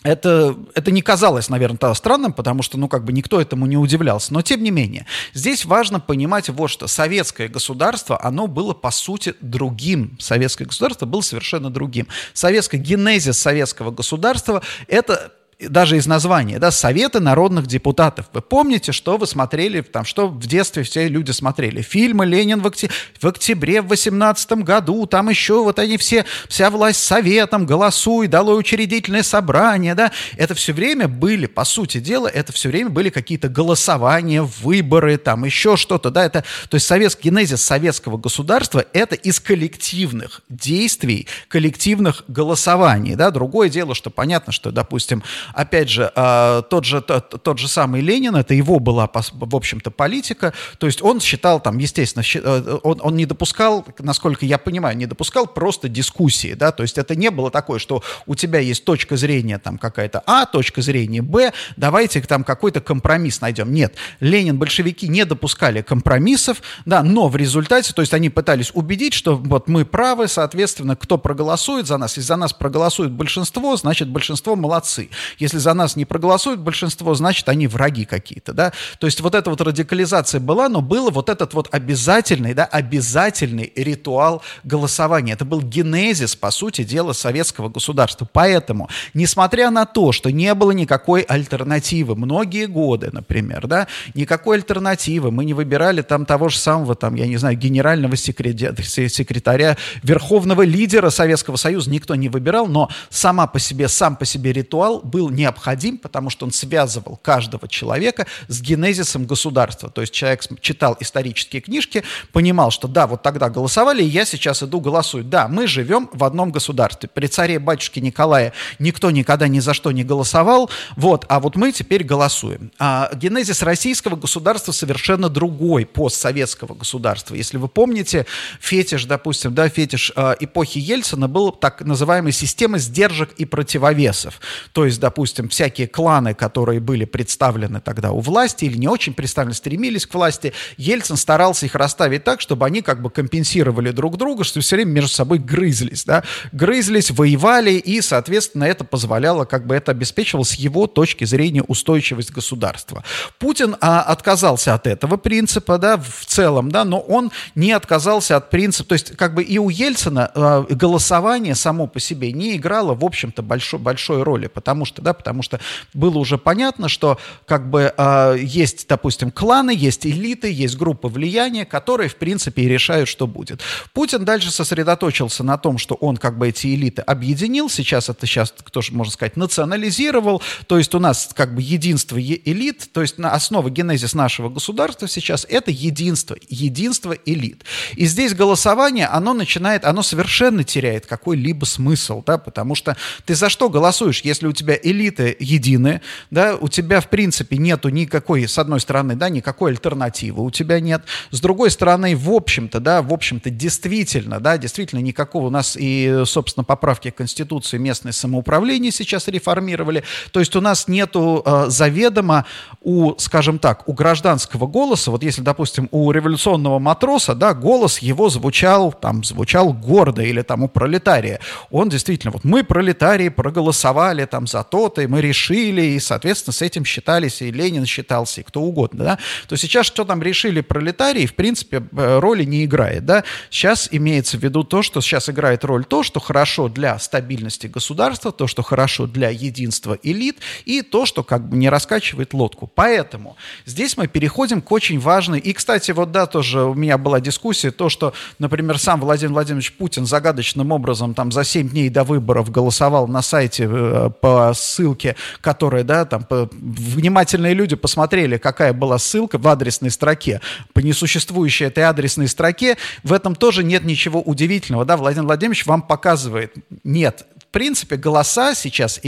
это, 0.03 0.57
это 0.73 0.89
не 0.89 1.03
казалось, 1.03 1.47
наверное, 1.49 1.77
тогда 1.77 1.93
странным, 1.93 2.33
потому 2.33 2.63
что, 2.63 2.79
ну, 2.79 2.87
как 2.87 3.03
бы 3.03 3.13
никто 3.13 3.39
этому 3.39 3.67
не 3.67 3.77
удивлялся. 3.77 4.33
Но, 4.33 4.41
тем 4.41 4.63
не 4.63 4.71
менее, 4.71 5.05
здесь 5.33 5.63
важно 5.63 5.99
понимать 5.99 6.49
вот 6.49 6.69
что. 6.69 6.87
Советское 6.87 7.47
государство, 7.47 8.19
оно 8.23 8.47
было, 8.47 8.73
по 8.73 8.89
сути, 8.89 9.35
другим. 9.41 10.17
Советское 10.19 10.65
государство 10.65 11.05
было 11.05 11.21
совершенно 11.21 11.69
другим. 11.69 12.07
Советский 12.33 12.77
генезис 12.77 13.37
советского 13.37 13.91
государства– 13.91 14.63
это 14.87 15.33
даже 15.69 15.97
из 15.97 16.07
названия, 16.07 16.59
да, 16.59 16.71
Советы 16.71 17.19
народных 17.19 17.67
депутатов. 17.67 18.27
Вы 18.33 18.41
помните, 18.41 18.91
что 18.91 19.17
вы 19.17 19.27
смотрели, 19.27 19.81
там, 19.81 20.05
что 20.05 20.27
в 20.27 20.45
детстве 20.47 20.83
все 20.83 21.07
люди 21.07 21.31
смотрели? 21.31 21.81
Фильмы 21.81 22.25
«Ленин 22.25 22.61
в, 22.61 22.67
окте... 22.67 22.89
в 23.19 23.27
октябре 23.27 23.81
в 23.81 23.87
18 23.87 24.51
году», 24.63 25.05
там 25.05 25.29
еще 25.29 25.63
вот 25.63 25.79
они 25.79 25.97
все, 25.97 26.25
вся 26.47 26.69
власть 26.69 27.03
советом, 27.03 27.65
голосуй, 27.65 28.27
дало 28.27 28.55
учредительное 28.55 29.23
собрание, 29.23 29.95
да. 29.95 30.11
Это 30.37 30.55
все 30.55 30.73
время 30.73 31.07
были, 31.07 31.45
по 31.45 31.63
сути 31.63 31.99
дела, 31.99 32.27
это 32.27 32.51
все 32.51 32.69
время 32.69 32.89
были 32.89 33.09
какие-то 33.09 33.49
голосования, 33.49 34.41
выборы, 34.41 35.17
там 35.17 35.45
еще 35.45 35.77
что-то, 35.77 36.09
да, 36.11 36.25
это, 36.25 36.43
то 36.69 36.75
есть 36.75 36.87
советский 36.87 37.29
генезис 37.29 37.63
советского 37.63 38.17
государства 38.17 38.85
это 38.93 39.15
из 39.15 39.39
коллективных 39.39 40.41
действий, 40.49 41.27
коллективных 41.47 42.23
голосований, 42.27 43.15
да. 43.15 43.31
Другое 43.31 43.69
дело, 43.69 43.95
что 43.95 44.09
понятно, 44.09 44.51
что, 44.51 44.71
допустим, 44.71 45.23
опять 45.53 45.89
же, 45.89 46.11
э, 46.15 46.63
тот 46.69 46.85
же, 46.85 47.01
тот, 47.01 47.43
тот 47.43 47.59
же 47.59 47.67
самый 47.67 48.01
Ленин, 48.01 48.35
это 48.35 48.53
его 48.53 48.79
была, 48.79 49.09
в 49.13 49.55
общем-то, 49.55 49.91
политика, 49.91 50.53
то 50.77 50.87
есть 50.87 51.01
он 51.01 51.19
считал 51.19 51.59
там, 51.59 51.77
естественно, 51.77 52.23
э, 52.33 52.79
он, 52.83 52.99
он 53.01 53.15
не 53.15 53.25
допускал, 53.25 53.85
насколько 53.99 54.45
я 54.45 54.57
понимаю, 54.57 54.97
не 54.97 55.05
допускал 55.05 55.47
просто 55.47 55.89
дискуссии, 55.89 56.53
да, 56.53 56.71
то 56.71 56.83
есть 56.83 56.97
это 56.97 57.15
не 57.15 57.31
было 57.31 57.51
такое, 57.51 57.79
что 57.79 58.03
у 58.25 58.35
тебя 58.35 58.59
есть 58.59 58.85
точка 58.85 59.17
зрения 59.17 59.59
там 59.59 59.77
какая-то 59.77 60.23
А, 60.25 60.45
точка 60.45 60.81
зрения 60.81 61.21
Б, 61.21 61.53
давайте 61.77 62.21
там 62.21 62.43
какой-то 62.43 62.81
компромисс 62.81 63.41
найдем. 63.41 63.73
Нет, 63.73 63.95
Ленин, 64.19 64.57
большевики 64.57 65.07
не 65.07 65.25
допускали 65.25 65.81
компромиссов, 65.81 66.61
да, 66.85 67.03
но 67.03 67.27
в 67.27 67.35
результате, 67.35 67.93
то 67.93 68.01
есть 68.01 68.13
они 68.13 68.29
пытались 68.29 68.71
убедить, 68.73 69.13
что 69.13 69.35
вот 69.35 69.67
мы 69.67 69.85
правы, 69.85 70.27
соответственно, 70.27 70.95
кто 70.95 71.17
проголосует 71.17 71.87
за 71.87 71.97
нас, 71.97 72.17
если 72.17 72.27
за 72.27 72.35
нас 72.35 72.53
проголосует 72.53 73.11
большинство, 73.11 73.75
значит 73.75 74.07
большинство 74.09 74.55
молодцы. 74.55 75.09
Если 75.41 75.57
за 75.57 75.73
нас 75.73 75.95
не 75.95 76.05
проголосует 76.05 76.59
большинство, 76.59 77.15
значит 77.15 77.49
они 77.49 77.65
враги 77.65 78.05
какие-то, 78.05 78.53
да. 78.53 78.71
То 78.99 79.07
есть 79.07 79.21
вот 79.21 79.33
эта 79.33 79.49
вот 79.49 79.59
радикализация 79.59 80.39
была, 80.39 80.69
но 80.69 80.81
было 80.81 81.09
вот 81.09 81.29
этот 81.29 81.55
вот 81.55 81.67
обязательный, 81.71 82.53
да, 82.53 82.65
обязательный 82.65 83.73
ритуал 83.75 84.43
голосования. 84.63 85.33
Это 85.33 85.43
был 85.43 85.61
генезис, 85.61 86.35
по 86.35 86.51
сути 86.51 86.83
дела, 86.83 87.13
советского 87.13 87.69
государства. 87.69 88.27
Поэтому, 88.31 88.87
несмотря 89.15 89.71
на 89.71 89.85
то, 89.85 90.11
что 90.11 90.31
не 90.31 90.53
было 90.53 90.71
никакой 90.71 91.21
альтернативы, 91.21 92.15
многие 92.15 92.67
годы, 92.67 93.09
например, 93.11 93.65
да, 93.65 93.87
никакой 94.13 94.57
альтернативы, 94.57 95.31
мы 95.31 95.43
не 95.43 95.55
выбирали 95.55 96.03
там 96.03 96.25
того 96.25 96.49
же 96.49 96.59
самого, 96.59 96.93
там, 96.93 97.15
я 97.15 97.25
не 97.25 97.37
знаю, 97.37 97.57
генерального 97.57 98.15
секретаря, 98.15 99.77
верховного 100.03 100.61
лидера 100.61 101.09
Советского 101.09 101.55
Союза, 101.55 101.89
никто 101.89 102.13
не 102.13 102.29
выбирал, 102.29 102.67
но 102.67 102.89
сама 103.09 103.47
по 103.47 103.57
себе, 103.57 103.87
сам 103.87 104.15
по 104.15 104.25
себе 104.25 104.53
ритуал 104.53 105.01
был 105.01 105.20
необходим, 105.29 105.97
потому 105.97 106.29
что 106.29 106.45
он 106.45 106.51
связывал 106.51 107.19
каждого 107.21 107.67
человека 107.67 108.27
с 108.47 108.61
генезисом 108.61 109.25
государства. 109.25 109.89
То 109.89 110.01
есть 110.01 110.13
человек 110.13 110.43
читал 110.61 110.97
исторические 110.99 111.61
книжки, 111.61 112.03
понимал, 112.31 112.71
что 112.71 112.87
да, 112.87 113.07
вот 113.07 113.21
тогда 113.21 113.49
голосовали, 113.49 114.03
и 114.03 114.07
я 114.07 114.25
сейчас 114.25 114.63
иду 114.63 114.79
голосую. 114.79 115.23
Да, 115.23 115.47
мы 115.47 115.67
живем 115.67 116.09
в 116.13 116.23
одном 116.23 116.51
государстве. 116.51 117.09
При 117.13 117.27
царе 117.27 117.59
батюшке 117.59 118.01
Николае 118.01 118.53
никто 118.79 119.11
никогда 119.11 119.47
ни 119.47 119.59
за 119.59 119.73
что 119.73 119.91
не 119.91 120.03
голосовал, 120.03 120.69
вот, 120.95 121.25
а 121.29 121.39
вот 121.39 121.55
мы 121.55 121.71
теперь 121.71 122.03
голосуем. 122.03 122.71
А 122.79 123.09
генезис 123.13 123.61
российского 123.61 124.15
государства 124.15 124.71
совершенно 124.71 125.29
другой 125.29 125.85
постсоветского 125.85 126.73
государства. 126.73 127.35
Если 127.35 127.57
вы 127.57 127.67
помните, 127.67 128.25
фетиш, 128.59 129.05
допустим, 129.05 129.53
да, 129.53 129.69
фетиш 129.69 130.11
э, 130.15 130.35
эпохи 130.39 130.79
Ельцина 130.79 131.27
был 131.27 131.51
так 131.51 131.81
называемой 131.81 132.31
системой 132.31 132.79
сдержек 132.79 133.31
и 133.37 133.45
противовесов. 133.45 134.39
То 134.73 134.85
есть, 134.85 134.99
допустим, 134.99 135.10
всякие 135.49 135.87
кланы, 135.87 136.33
которые 136.33 136.79
были 136.79 137.05
представлены 137.05 137.81
тогда 137.81 138.11
у 138.11 138.19
власти 138.19 138.65
или 138.65 138.77
не 138.77 138.87
очень 138.87 139.13
представлены, 139.13 139.53
стремились 139.53 140.05
к 140.05 140.13
власти, 140.13 140.53
Ельцин 140.77 141.17
старался 141.17 141.65
их 141.65 141.75
расставить 141.75 142.23
так, 142.23 142.41
чтобы 142.41 142.65
они 142.65 142.81
как 142.81 143.01
бы 143.01 143.09
компенсировали 143.09 143.91
друг 143.91 144.17
друга, 144.17 144.43
что 144.43 144.59
все 144.61 144.75
время 144.75 144.91
между 144.91 145.09
собой 145.09 145.37
грызлись, 145.37 146.03
да, 146.05 146.23
грызлись, 146.51 147.11
воевали, 147.11 147.71
и, 147.71 148.01
соответственно, 148.01 148.65
это 148.65 148.83
позволяло, 148.83 149.45
как 149.45 149.67
бы 149.67 149.75
это 149.75 149.91
обеспечивало 149.91 150.43
с 150.43 150.53
его 150.53 150.87
точки 150.87 151.25
зрения 151.25 151.63
устойчивость 151.63 152.31
государства. 152.31 153.03
Путин 153.39 153.75
а, 153.81 154.01
отказался 154.01 154.73
от 154.73 154.87
этого 154.87 155.17
принципа, 155.17 155.77
да, 155.77 155.97
в 155.97 156.25
целом, 156.25 156.71
да, 156.71 156.85
но 156.85 156.99
он 156.99 157.31
не 157.55 157.71
отказался 157.71 158.37
от 158.37 158.49
принципа, 158.49 158.89
то 158.89 158.93
есть 158.93 159.15
как 159.17 159.33
бы 159.33 159.43
и 159.43 159.57
у 159.57 159.69
Ельцина 159.69 160.31
а, 160.33 160.65
голосование 160.69 161.55
само 161.55 161.87
по 161.87 161.99
себе 161.99 162.31
не 162.31 162.55
играло, 162.55 162.93
в 162.93 163.03
общем-то, 163.03 163.41
большой, 163.41 163.79
большой 163.79 164.23
роли, 164.23 164.47
потому 164.47 164.85
что, 164.85 165.00
да, 165.01 165.13
потому 165.13 165.41
что 165.41 165.59
было 165.93 166.17
уже 166.17 166.37
понятно, 166.37 166.89
что 166.89 167.19
как 167.45 167.69
бы 167.69 167.93
а, 167.97 168.33
есть, 168.35 168.87
допустим, 168.87 169.31
кланы, 169.31 169.71
есть 169.75 170.05
элиты, 170.05 170.51
есть 170.51 170.77
группы 170.77 171.07
влияния, 171.07 171.65
которые, 171.65 172.09
в 172.09 172.15
принципе, 172.15 172.63
и 172.63 172.67
решают, 172.67 173.09
что 173.09 173.27
будет. 173.27 173.61
Путин 173.93 174.25
дальше 174.25 174.51
сосредоточился 174.51 175.43
на 175.43 175.57
том, 175.57 175.77
что 175.77 175.95
он 175.95 176.17
как 176.17 176.37
бы 176.37 176.49
эти 176.49 176.67
элиты 176.73 177.01
объединил, 177.01 177.69
сейчас 177.69 178.09
это 178.09 178.25
сейчас, 178.25 178.53
кто 178.57 178.81
же 178.81 178.93
можно 178.93 179.11
сказать, 179.11 179.37
национализировал, 179.37 180.41
то 180.67 180.77
есть 180.77 180.93
у 180.95 180.99
нас 180.99 181.29
как 181.35 181.55
бы 181.55 181.61
единство 181.61 182.19
элит, 182.21 182.89
то 182.93 183.01
есть 183.01 183.17
на 183.17 183.33
основа 183.33 183.69
генезис 183.69 184.13
нашего 184.13 184.49
государства 184.49 185.07
сейчас 185.07 185.45
это 185.49 185.71
единство, 185.71 186.37
единство 186.49 187.13
элит. 187.25 187.63
И 187.95 188.05
здесь 188.05 188.33
голосование, 188.33 189.07
оно 189.07 189.33
начинает, 189.33 189.85
оно 189.85 190.03
совершенно 190.03 190.63
теряет 190.63 191.05
какой-либо 191.05 191.65
смысл, 191.65 192.23
да, 192.25 192.37
потому 192.37 192.75
что 192.75 192.97
ты 193.25 193.35
за 193.35 193.49
что 193.49 193.69
голосуешь, 193.69 194.21
если 194.21 194.47
у 194.47 194.53
тебя 194.53 194.77
элиты 194.91 195.35
едины, 195.39 196.01
да, 196.29 196.55
у 196.59 196.67
тебя 196.67 197.01
в 197.01 197.09
принципе 197.09 197.57
нету 197.57 197.89
никакой, 197.89 198.47
с 198.47 198.57
одной 198.57 198.79
стороны, 198.79 199.15
да, 199.15 199.29
никакой 199.29 199.71
альтернативы 199.71 200.43
у 200.43 200.51
тебя 200.51 200.79
нет, 200.79 201.03
с 201.31 201.39
другой 201.41 201.71
стороны, 201.71 202.15
в 202.15 202.29
общем-то, 202.31 202.79
да, 202.79 203.01
в 203.01 203.13
общем-то, 203.13 203.49
действительно, 203.49 204.39
да, 204.39 204.57
действительно 204.57 204.99
никакого 204.99 205.47
у 205.47 205.49
нас 205.49 205.77
и, 205.79 206.23
собственно, 206.25 206.63
поправки 206.63 207.09
к 207.09 207.15
Конституции 207.15 207.77
местное 207.77 208.11
самоуправление 208.11 208.91
сейчас 208.91 209.27
реформировали, 209.27 210.03
то 210.31 210.39
есть 210.39 210.55
у 210.55 210.61
нас 210.61 210.87
нету 210.87 211.41
э, 211.45 211.65
заведомо 211.69 212.45
у, 212.81 213.13
скажем 213.17 213.59
так, 213.59 213.87
у 213.87 213.93
гражданского 213.93 214.67
голоса, 214.67 215.11
вот 215.11 215.23
если, 215.23 215.41
допустим, 215.41 215.87
у 215.91 216.11
революционного 216.11 216.79
матроса, 216.79 217.35
да, 217.35 217.53
голос 217.53 217.99
его 217.99 218.29
звучал, 218.29 218.91
там, 218.91 219.23
звучал 219.23 219.73
гордо, 219.73 220.21
или 220.21 220.41
там 220.41 220.63
у 220.63 220.67
пролетария, 220.67 221.39
он 221.69 221.89
действительно, 221.89 222.31
вот 222.31 222.43
мы, 222.43 222.63
пролетарии, 222.63 223.29
проголосовали 223.29 224.25
там 224.25 224.47
за 224.47 224.63
то-то, 224.63 224.80
и 224.89 225.07
мы 225.07 225.21
решили, 225.21 225.81
и, 225.81 225.99
соответственно, 225.99 226.53
с 226.53 226.61
этим 226.61 226.85
считались, 226.85 227.41
и 227.41 227.51
Ленин 227.51 227.85
считался, 227.85 228.41
и 228.41 228.43
кто 228.43 228.61
угодно, 228.61 229.03
да, 229.03 229.19
то 229.47 229.55
сейчас 229.55 229.85
что 229.85 230.05
там 230.05 230.21
решили 230.21 230.61
пролетарии, 230.61 231.25
в 231.25 231.35
принципе, 231.35 231.83
э, 231.91 232.19
роли 232.19 232.43
не 232.43 232.65
играет, 232.65 233.05
да, 233.05 233.23
сейчас 233.49 233.87
имеется 233.91 234.37
в 234.37 234.43
виду 234.43 234.63
то, 234.63 234.81
что 234.81 235.01
сейчас 235.01 235.29
играет 235.29 235.63
роль 235.63 235.85
то, 235.85 236.03
что 236.03 236.19
хорошо 236.19 236.67
для 236.69 236.97
стабильности 236.99 237.67
государства, 237.67 238.31
то, 238.31 238.47
что 238.47 238.63
хорошо 238.63 239.07
для 239.07 239.29
единства 239.29 239.97
элит, 240.03 240.37
и 240.65 240.81
то, 240.81 241.05
что 241.05 241.23
как 241.23 241.47
бы 241.49 241.57
не 241.57 241.69
раскачивает 241.69 242.33
лодку. 242.33 242.71
Поэтому 242.73 243.37
здесь 243.65 243.97
мы 243.97 244.07
переходим 244.07 244.61
к 244.61 244.71
очень 244.71 244.99
важной, 244.99 245.39
и, 245.39 245.53
кстати, 245.53 245.91
вот 245.91 246.11
да, 246.11 246.25
тоже 246.25 246.63
у 246.63 246.73
меня 246.73 246.97
была 246.97 247.19
дискуссия, 247.19 247.71
то, 247.71 247.89
что, 247.89 248.13
например, 248.39 248.77
сам 248.77 248.99
Владимир 249.01 249.33
Владимирович 249.33 249.73
Путин 249.73 250.05
загадочным 250.05 250.71
образом 250.71 251.13
там 251.13 251.31
за 251.31 251.43
7 251.43 251.69
дней 251.69 251.89
до 251.89 252.03
выборов 252.03 252.51
голосовал 252.51 253.07
на 253.07 253.21
сайте 253.21 253.67
э, 253.69 254.09
по 254.21 254.53
ссылке, 254.71 255.15
которая, 255.41 255.83
да, 255.83 256.05
там, 256.05 256.25
внимательные 256.29 257.53
люди 257.53 257.75
посмотрели, 257.75 258.37
какая 258.37 258.73
была 258.73 258.97
ссылка 258.97 259.37
в 259.37 259.47
адресной 259.47 259.91
строке, 259.91 260.41
по 260.73 260.79
несуществующей 260.79 261.67
этой 261.67 261.83
адресной 261.83 262.27
строке, 262.27 262.77
в 263.03 263.13
этом 263.13 263.35
тоже 263.35 263.63
нет 263.63 263.83
ничего 263.83 264.21
удивительного, 264.21 264.85
да, 264.85 264.97
Владимир 264.97 265.27
Владимирович 265.27 265.65
вам 265.65 265.81
показывает, 265.81 266.55
нет, 266.83 267.25
принципе, 267.51 267.97
голоса 267.97 268.55
сейчас 268.55 268.99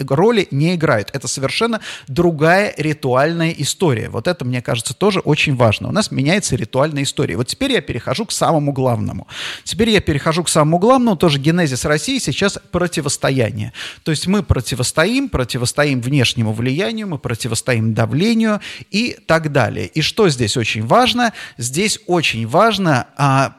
роли 0.00 0.48
не 0.50 0.74
играют. 0.74 1.10
Это 1.12 1.28
совершенно 1.28 1.80
другая 2.08 2.74
ритуальная 2.76 3.50
история. 3.50 4.08
Вот 4.08 4.28
это, 4.28 4.44
мне 4.44 4.62
кажется, 4.62 4.94
тоже 4.94 5.20
очень 5.20 5.56
важно. 5.56 5.88
У 5.88 5.92
нас 5.92 6.10
меняется 6.10 6.56
ритуальная 6.56 7.04
история. 7.04 7.36
Вот 7.36 7.46
теперь 7.46 7.72
я 7.72 7.80
перехожу 7.80 8.26
к 8.26 8.32
самому 8.32 8.72
главному. 8.72 9.26
Теперь 9.64 9.90
я 9.90 10.00
перехожу 10.00 10.44
к 10.44 10.48
самому 10.48 10.78
главному. 10.78 11.16
Тоже 11.16 11.38
генезис 11.38 11.84
России 11.84 12.18
сейчас 12.18 12.58
противостояние. 12.70 13.72
То 14.02 14.10
есть 14.10 14.26
мы 14.26 14.42
противостоим, 14.42 15.28
противостоим 15.28 16.00
внешнему 16.00 16.52
влиянию, 16.52 17.08
мы 17.08 17.18
противостоим 17.18 17.94
давлению 17.94 18.60
и 18.90 19.16
так 19.26 19.52
далее. 19.52 19.86
И 19.86 20.02
что 20.02 20.28
здесь 20.28 20.56
очень 20.56 20.84
важно? 20.84 21.32
Здесь 21.56 22.00
очень 22.06 22.46
важно 22.46 23.06
а, 23.16 23.56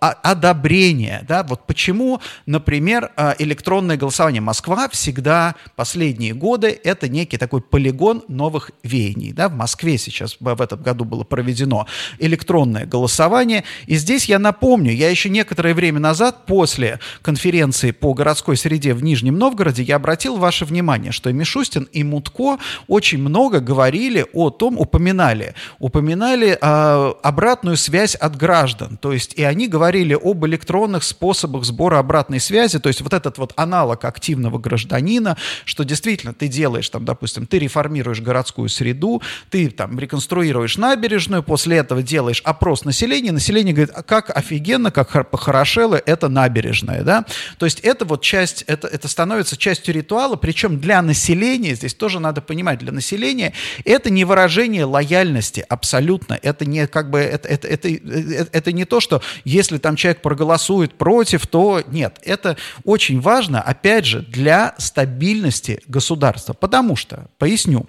одобрение. 0.00 1.24
Да? 1.28 1.42
Вот 1.42 1.66
почему, 1.66 2.20
например, 2.46 3.10
а, 3.16 3.34
электронное 3.38 3.96
голосование. 3.96 4.40
Москва 4.40 4.88
всегда 4.88 5.54
последние 5.76 6.34
годы 6.34 6.78
это 6.84 7.08
некий 7.08 7.36
такой 7.36 7.60
полигон 7.60 8.22
новых 8.28 8.70
веяний. 8.82 9.32
Да? 9.32 9.48
В 9.48 9.54
Москве 9.54 9.98
сейчас 9.98 10.36
в 10.38 10.60
этом 10.60 10.82
году 10.82 11.04
было 11.04 11.24
проведено 11.24 11.86
электронное 12.18 12.86
голосование. 12.86 13.64
И 13.86 13.96
здесь 13.96 14.26
я 14.26 14.38
напомню, 14.38 14.92
я 14.92 15.10
еще 15.10 15.28
некоторое 15.30 15.74
время 15.74 16.00
назад, 16.00 16.46
после 16.46 17.00
конференции 17.22 17.90
по 17.90 18.14
городской 18.14 18.56
среде 18.56 18.94
в 18.94 19.02
Нижнем 19.02 19.36
Новгороде, 19.36 19.82
я 19.82 19.96
обратил 19.96 20.36
ваше 20.36 20.64
внимание, 20.64 21.12
что 21.12 21.30
и 21.30 21.32
Мишустин, 21.32 21.88
и 21.92 22.04
Мутко 22.04 22.58
очень 22.88 23.18
много 23.18 23.60
говорили 23.60 24.26
о 24.32 24.50
том, 24.50 24.78
упоминали, 24.78 25.54
упоминали 25.78 26.58
э, 26.60 27.12
обратную 27.22 27.76
связь 27.76 28.14
от 28.14 28.36
граждан. 28.36 28.96
То 28.96 29.12
есть 29.12 29.34
и 29.34 29.42
они 29.42 29.68
говорили 29.72 30.18
об 30.22 30.44
электронных 30.44 31.02
способах 31.02 31.64
сбора 31.64 31.98
обратной 31.98 32.40
связи, 32.40 32.78
то 32.78 32.88
есть 32.88 33.00
вот 33.00 33.14
этот 33.14 33.38
вот 33.38 33.54
аналог 33.56 34.04
активного 34.04 34.58
гражданина, 34.58 35.38
что 35.64 35.82
действительно 35.82 36.34
ты 36.34 36.48
делаешь, 36.48 36.90
там, 36.90 37.06
допустим, 37.06 37.46
ты 37.46 37.58
реформируешь 37.58 38.20
городскую 38.20 38.68
среду, 38.68 39.22
ты 39.48 39.70
там 39.70 39.98
реконструируешь 39.98 40.76
набережную, 40.76 41.42
после 41.42 41.78
этого 41.78 42.02
делаешь 42.02 42.42
опрос 42.44 42.84
населения, 42.84 43.32
население 43.32 43.72
говорит, 43.72 43.94
а 43.96 44.02
как 44.02 44.36
офигенно, 44.36 44.90
как 44.90 45.30
похорошело 45.30 45.96
это 45.96 46.28
набережная, 46.28 47.02
да, 47.02 47.24
то 47.56 47.64
есть 47.64 47.80
это 47.80 48.04
вот 48.04 48.20
часть, 48.20 48.64
это, 48.66 48.88
это 48.88 49.08
становится 49.08 49.56
частью 49.56 49.94
ритуала, 49.94 50.36
причем 50.36 50.80
для 50.80 51.00
населения, 51.00 51.74
здесь 51.74 51.94
тоже 51.94 52.20
надо 52.20 52.42
понимать, 52.42 52.78
для 52.78 52.92
населения 52.92 53.54
это 53.86 54.10
не 54.10 54.26
выражение 54.26 54.84
лояльности 54.84 55.64
абсолютно, 55.66 56.38
это 56.42 56.66
не 56.66 56.86
как 56.86 57.08
бы, 57.08 57.20
это, 57.20 57.48
это, 57.48 57.66
это, 57.68 57.88
это, 57.88 58.48
это 58.52 58.72
не 58.72 58.84
то, 58.84 59.00
что 59.00 59.22
если 59.44 59.61
там 59.68 59.96
человек 59.96 60.22
проголосует 60.22 60.94
против, 60.94 61.46
то 61.46 61.82
нет, 61.86 62.18
это 62.22 62.56
очень 62.84 63.20
важно, 63.20 63.60
опять 63.60 64.04
же, 64.04 64.20
для 64.20 64.74
стабильности 64.78 65.80
государства, 65.86 66.52
потому 66.52 66.96
что, 66.96 67.26
поясню, 67.38 67.86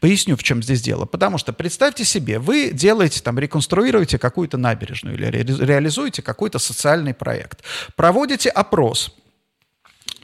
поясню, 0.00 0.36
в 0.36 0.42
чем 0.42 0.62
здесь 0.62 0.82
дело, 0.82 1.04
потому 1.04 1.38
что 1.38 1.52
представьте 1.52 2.04
себе, 2.04 2.38
вы 2.38 2.70
делаете 2.72 3.20
там, 3.22 3.38
реконструируете 3.38 4.18
какую-то 4.18 4.58
набережную 4.58 5.16
или 5.16 5.26
ре 5.26 5.42
реализуете 5.42 6.22
какой-то 6.22 6.58
социальный 6.58 7.14
проект, 7.14 7.62
проводите 7.96 8.48
опрос, 8.48 9.14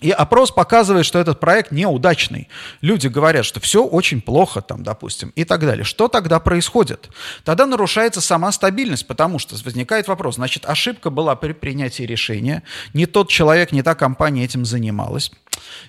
и 0.02 0.10
опрос 0.10 0.50
показывает, 0.50 1.06
что 1.06 1.18
этот 1.18 1.40
проект 1.40 1.70
неудачный. 1.70 2.48
Люди 2.80 3.06
говорят, 3.06 3.44
что 3.44 3.60
все 3.60 3.84
очень 3.84 4.20
плохо 4.20 4.60
там, 4.60 4.82
допустим, 4.82 5.32
и 5.36 5.44
так 5.44 5.60
далее. 5.60 5.84
Что 5.84 6.08
тогда 6.08 6.40
происходит? 6.40 7.08
Тогда 7.44 7.66
нарушается 7.66 8.20
сама 8.20 8.52
стабильность, 8.52 9.06
потому 9.06 9.38
что 9.38 9.56
возникает 9.64 10.08
вопрос, 10.08 10.34
значит, 10.34 10.66
ошибка 10.66 11.10
была 11.10 11.36
при 11.36 11.52
принятии 11.52 12.02
решения, 12.02 12.62
не 12.92 13.06
тот 13.06 13.28
человек, 13.28 13.72
не 13.72 13.82
та 13.82 13.94
компания 13.94 14.44
этим 14.44 14.64
занималась, 14.64 15.30